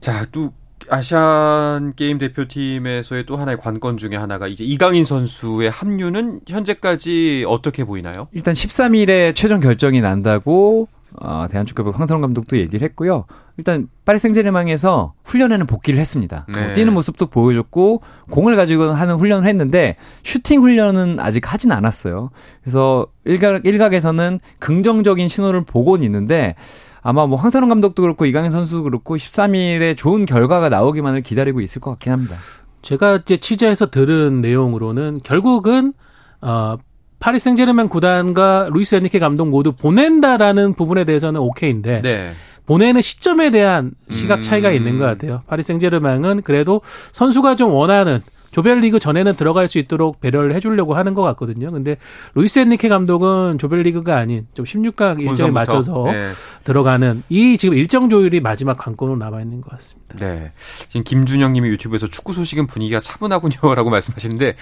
자, 0.00 0.26
또 0.30 0.52
아시안 0.90 1.94
게임 1.96 2.18
대표팀에서의 2.18 3.24
또 3.24 3.38
하나의 3.38 3.56
관건 3.56 3.96
중에 3.96 4.14
하나가 4.14 4.46
이제 4.46 4.62
이강인 4.62 5.06
선수의 5.06 5.70
합류는 5.70 6.40
현재까지 6.46 7.46
어떻게 7.48 7.84
보이나요? 7.84 8.28
일단 8.32 8.52
13일에 8.52 9.34
최종 9.34 9.60
결정이 9.60 10.02
난다고 10.02 10.86
어, 11.20 11.46
대한축구협 11.50 11.98
황선홍 11.98 12.20
감독도 12.22 12.56
얘기를 12.56 12.86
했고요. 12.88 13.26
일단 13.56 13.88
파리 14.04 14.18
생제르맹에서 14.18 15.14
훈련에는 15.24 15.66
복귀를 15.66 16.00
했습니다. 16.00 16.46
네. 16.54 16.70
어, 16.70 16.72
뛰는 16.72 16.94
모습도 16.94 17.26
보여줬고 17.26 18.02
공을 18.30 18.56
가지고 18.56 18.84
하는 18.84 19.16
훈련을 19.16 19.48
했는데 19.48 19.96
슈팅 20.22 20.62
훈련은 20.62 21.20
아직 21.20 21.52
하진 21.52 21.72
않았어요. 21.72 22.30
그래서 22.62 23.06
일각 23.24 23.66
일각에서는 23.66 24.40
긍정적인 24.58 25.28
신호를 25.28 25.64
보고는 25.64 26.04
있는데 26.04 26.54
아마 27.02 27.26
뭐 27.26 27.36
황선홍 27.36 27.68
감독도 27.68 28.02
그렇고 28.02 28.26
이강인 28.26 28.50
선수도 28.50 28.84
그렇고 28.84 29.16
13일에 29.16 29.96
좋은 29.96 30.24
결과가 30.24 30.68
나오기만을 30.68 31.22
기다리고 31.22 31.60
있을 31.60 31.80
것 31.80 31.90
같긴 31.92 32.12
합니다. 32.12 32.36
제가 32.82 33.16
이제 33.16 33.36
취재해서 33.36 33.90
들은 33.90 34.40
내용으로는 34.40 35.18
결국은 35.22 35.92
어 36.40 36.76
파리 37.22 37.38
생제르맹 37.38 37.88
구단과 37.88 38.70
루이스 38.72 38.96
엔리케 38.96 39.20
감독 39.20 39.48
모두 39.48 39.70
보낸다라는 39.70 40.74
부분에 40.74 41.04
대해서는 41.04 41.40
오케이인데 41.40 42.02
네. 42.02 42.32
보내는 42.66 43.00
시점에 43.00 43.52
대한 43.52 43.92
시각 44.10 44.42
차이가 44.42 44.70
음. 44.70 44.74
있는 44.74 44.98
것 44.98 45.04
같아요. 45.04 45.40
파리 45.46 45.62
생제르맹은 45.62 46.42
그래도 46.42 46.80
선수가 47.12 47.54
좀 47.54 47.70
원하는 47.70 48.22
조별리그 48.50 48.98
전에는 48.98 49.36
들어갈 49.36 49.68
수 49.68 49.78
있도록 49.78 50.20
배려를 50.20 50.52
해주려고 50.52 50.94
하는 50.94 51.14
것 51.14 51.22
같거든요. 51.22 51.70
근데 51.70 51.96
루이스 52.34 52.58
엔리케 52.58 52.88
감독은 52.88 53.58
조별리그가 53.58 54.16
아닌 54.16 54.48
좀 54.54 54.64
16강 54.64 55.20
일정에 55.20 55.52
맞춰서 55.52 56.02
네. 56.06 56.30
들어가는 56.64 57.22
이 57.28 57.56
지금 57.56 57.76
일정 57.76 58.10
조율이 58.10 58.40
마지막 58.40 58.76
관건으로 58.76 59.16
남아 59.16 59.40
있는 59.42 59.60
것 59.60 59.70
같습니다. 59.70 60.16
네. 60.18 60.50
지금 60.88 61.04
김준영님이 61.04 61.68
유튜브에서 61.68 62.08
축구 62.08 62.32
소식은 62.32 62.66
분위기가 62.66 62.98
차분하군요라고 62.98 63.88
말씀하시는데 63.90 64.54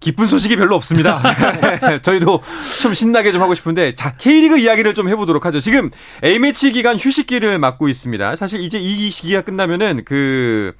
기쁜 0.00 0.26
소식이 0.26 0.56
별로 0.56 0.76
없습니다. 0.76 1.20
저희도 2.02 2.40
좀 2.82 2.94
신나게 2.94 3.32
좀 3.32 3.42
하고 3.42 3.54
싶은데 3.54 3.94
자 3.94 4.12
K리그 4.16 4.58
이야기를 4.58 4.94
좀 4.94 5.08
해보도록 5.08 5.44
하죠. 5.46 5.60
지금 5.60 5.90
A매치 6.24 6.72
기간 6.72 6.96
휴식기를 6.96 7.58
맞고 7.58 7.88
있습니다. 7.88 8.36
사실 8.36 8.60
이제 8.60 8.78
이 8.78 9.10
시기가 9.10 9.42
끝나면은 9.42 10.02
그 10.04 10.74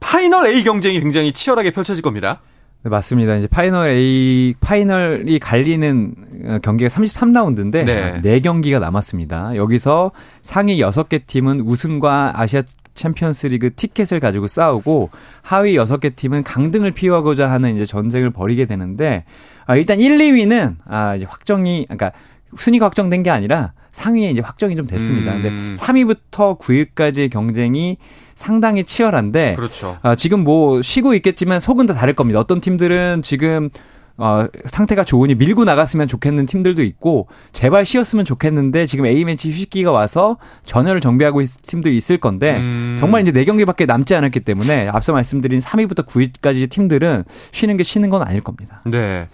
파이널 0.00 0.46
A 0.46 0.62
경쟁이 0.62 1.00
굉장히 1.00 1.32
치열하게 1.32 1.70
펼쳐질 1.72 2.02
겁니다. 2.02 2.40
네, 2.84 2.90
맞습니다. 2.90 3.36
이제 3.36 3.46
파이널 3.46 3.90
A 3.90 4.54
파이널이 4.60 5.38
갈리는 5.38 6.14
어, 6.46 6.58
경기가 6.62 6.88
33라운드인데 6.88 7.84
네. 7.84 8.20
4경기가 8.40 8.80
남았습니다. 8.80 9.54
여기서 9.56 10.10
상위 10.42 10.78
6개 10.78 11.26
팀은 11.26 11.60
우승과 11.60 12.32
아시아 12.34 12.62
챔피언스 12.94 13.48
리그 13.48 13.74
티켓을 13.74 14.20
가지고 14.20 14.48
싸우고 14.48 15.10
하위 15.42 15.76
6개 15.76 16.14
팀은 16.16 16.42
강등을 16.42 16.92
피하고자 16.92 17.50
하는 17.50 17.74
이제 17.74 17.86
전쟁을 17.86 18.30
벌이게 18.30 18.66
되는데 18.66 19.24
아, 19.66 19.76
일단 19.76 20.00
1, 20.00 20.18
2위는 20.18 20.76
아, 20.86 21.16
이제 21.16 21.26
확정이 21.28 21.86
그러니까 21.88 22.12
순위가 22.56 22.86
확정된 22.86 23.22
게 23.22 23.30
아니라 23.30 23.72
상위에 23.92 24.30
이제 24.30 24.40
확정이 24.40 24.76
좀 24.76 24.86
됐습니다. 24.86 25.34
음. 25.34 25.42
근데 25.42 25.80
3위부터 25.80 26.58
9위까지의 26.58 27.30
경쟁이 27.30 27.98
상당히 28.34 28.84
치열한데 28.84 29.54
그렇죠. 29.54 29.98
아, 30.02 30.14
지금 30.14 30.42
뭐 30.42 30.82
쉬고 30.82 31.14
있겠지만 31.14 31.60
속은 31.60 31.86
다 31.86 31.94
다를 31.94 32.14
겁니다. 32.14 32.40
어떤 32.40 32.60
팀들은 32.60 33.22
지금 33.22 33.70
어, 34.16 34.46
상태가 34.66 35.04
좋으니 35.04 35.34
밀고 35.34 35.64
나갔으면 35.64 36.08
좋겠는 36.08 36.46
팀들도 36.46 36.82
있고 36.82 37.28
제발 37.52 37.84
쉬었으면 37.84 38.24
좋겠는데 38.24 38.86
지금 38.86 39.06
A매치 39.06 39.50
휴식기가 39.50 39.90
와서 39.90 40.36
전열을 40.64 41.00
정비하고 41.00 41.40
있는 41.40 41.52
팀도 41.62 41.90
있을 41.90 42.18
건데 42.18 42.56
음. 42.58 42.96
정말 42.98 43.22
이제 43.22 43.32
4경기밖에 43.32 43.86
남지 43.86 44.14
않았기 44.14 44.40
때문에 44.40 44.88
앞서 44.88 45.12
말씀드린 45.12 45.60
3위부터 45.60 46.06
9위까지 46.06 46.70
팀들은 46.70 47.24
쉬는 47.52 47.76
게 47.76 47.82
쉬는 47.82 48.10
건 48.10 48.22
아닐 48.22 48.42
겁니다. 48.42 48.82
네. 48.84 49.28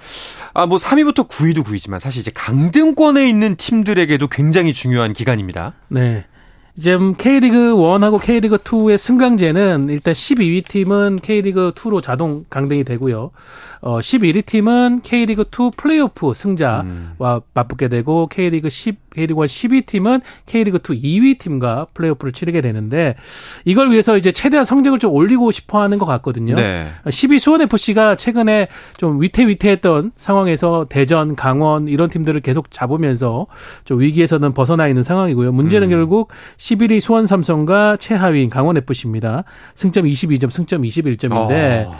아, 0.54 0.66
뭐 0.66 0.78
3위부터 0.78 1.28
9위도 1.28 1.64
9위지만 1.64 1.98
사실 1.98 2.20
이제 2.20 2.30
강등권에 2.34 3.28
있는 3.28 3.56
팀들에게도 3.56 4.28
굉장히 4.28 4.72
중요한 4.72 5.12
기간입니다. 5.12 5.74
네. 5.88 6.24
지금 6.78 7.14
K리그 7.14 7.74
1하고 7.74 8.22
K리그 8.22 8.58
2의 8.58 8.98
승강제는 8.98 9.88
일단 9.90 10.14
12위 10.14 10.66
팀은 10.66 11.16
K리그 11.16 11.72
2로 11.74 12.00
자동 12.00 12.44
강등이 12.48 12.84
되고요. 12.84 13.32
어 13.80 13.98
11위 13.98 14.46
팀은 14.46 15.00
K리그 15.02 15.42
2 15.42 15.70
플레이오프 15.76 16.34
승자와 16.34 16.82
음. 16.82 17.16
맞붙게 17.52 17.88
되고 17.88 18.28
K리그 18.28 18.70
10 18.70 19.07
K리그 19.18 19.42
1 19.42 19.48
12 19.48 19.82
팀은 19.82 20.20
K리그 20.46 20.80
2 20.92 21.20
2위 21.20 21.38
팀과 21.38 21.86
플레이오프를 21.94 22.32
치르게 22.32 22.60
되는데 22.60 23.16
이걸 23.64 23.90
위해서 23.90 24.16
이제 24.16 24.32
최대한 24.32 24.64
성적을 24.64 24.98
좀 24.98 25.12
올리고 25.12 25.50
싶어 25.50 25.80
하는 25.80 25.98
것 25.98 26.06
같거든요. 26.06 26.54
네. 26.54 26.88
12 27.08 27.38
수원 27.38 27.60
FC가 27.62 28.16
최근에 28.16 28.68
좀 28.96 29.20
위태위태했던 29.20 30.12
상황에서 30.16 30.86
대전, 30.88 31.34
강원 31.34 31.88
이런 31.88 32.08
팀들을 32.10 32.40
계속 32.40 32.70
잡으면서 32.70 33.46
좀 33.84 34.00
위기에서는 34.00 34.52
벗어나 34.52 34.88
있는 34.88 35.02
상황이고요. 35.02 35.52
문제는 35.52 35.88
음. 35.88 35.90
결국 35.90 36.30
11위 36.56 37.00
수원 37.00 37.26
삼성과 37.26 37.96
최하위인 37.96 38.50
강원 38.50 38.76
FC입니다. 38.76 39.44
승점 39.74 40.04
22점, 40.04 40.50
승점 40.50 40.82
21점인데 40.82 41.86
어. 41.86 41.98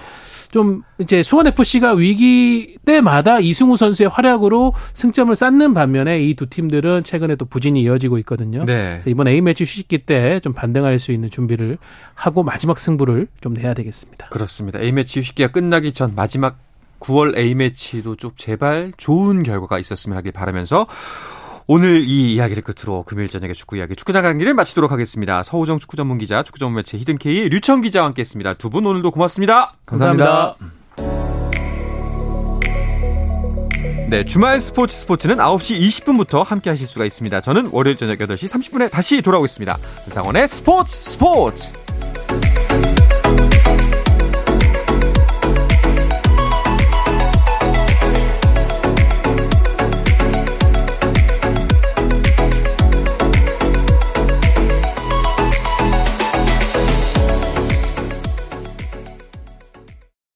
좀 0.51 0.83
이제 0.99 1.23
수원 1.23 1.47
FC가 1.47 1.93
위기 1.93 2.77
때마다 2.85 3.39
이승우 3.39 3.77
선수의 3.77 4.09
활약으로 4.09 4.73
승점을 4.95 5.35
쌓는 5.35 5.75
반면에 5.75 6.21
이 6.21 6.35
두 6.35 6.47
팀들은 6.47 7.05
최근에 7.05 7.37
또 7.37 7.45
부진이 7.45 7.81
이어지고 7.83 8.19
있거든요. 8.19 8.65
네. 8.65 8.93
그래서 9.01 9.11
이번 9.11 9.29
A 9.29 9.41
매치 9.41 9.65
휴식기 9.65 9.99
때 9.99 10.41
좀 10.41 10.53
반등할 10.53 10.99
수 10.99 11.13
있는 11.13 11.29
준비를 11.31 11.79
하고 12.15 12.43
마지막 12.43 12.79
승부를 12.79 13.27
좀 13.41 13.55
내야 13.55 13.75
되겠습니다. 13.75 14.29
그렇습니다. 14.29 14.81
A 14.81 14.93
매치 14.93 15.19
휴식기가 15.21 15.51
끝나기 15.53 15.93
전 15.93 16.15
마지막 16.15 16.59
9월 17.01 17.37
A 17.37 17.55
매치도 17.55 18.17
좀 18.17 18.31
제발 18.37 18.93
좋은 18.97 19.43
결과가 19.43 19.79
있었으면 19.79 20.17
하길 20.19 20.33
바라면서 20.33 20.87
오늘 21.71 22.07
이 22.07 22.33
이야기를 22.35 22.63
끝으로 22.63 23.03
금요일 23.03 23.29
저녁에 23.29 23.53
축구 23.53 23.77
이야기 23.77 23.95
축구장 23.95 24.23
강기를 24.23 24.55
마치도록 24.55 24.91
하겠습니다. 24.91 25.43
서우정 25.43 25.79
축구 25.79 25.99
전문 25.99 26.17
기자, 26.17 26.43
축구 26.43 26.59
전문 26.59 26.77
매체 26.77 26.97
히든케이 26.97 27.51
류청 27.51 27.83
기자와 27.83 28.07
함께했습니다. 28.07 28.55
두 28.55 28.71
분 28.71 28.87
오늘도 28.87 29.11
고맙습니다. 29.11 29.75
감사합니다. 29.87 30.57
네, 34.09 34.25
주말 34.25 34.61
스포츠 34.61 34.97
스포츠는 34.97 35.37
9시 35.37 35.79
20분부터 35.79 36.43
함께 36.43 36.71
하실 36.71 36.87
수가 36.87 37.05
있습니다. 37.05 37.43
저는 37.43 37.69
월요일 37.73 37.99
저녁 37.99 38.17
8시 38.19 38.49
30분에 38.49 38.91
다시 38.91 39.21
돌아오겠습니다. 39.21 39.77
한상원의 40.05 40.49
스포츠 40.49 40.97
스포츠! 40.97 41.71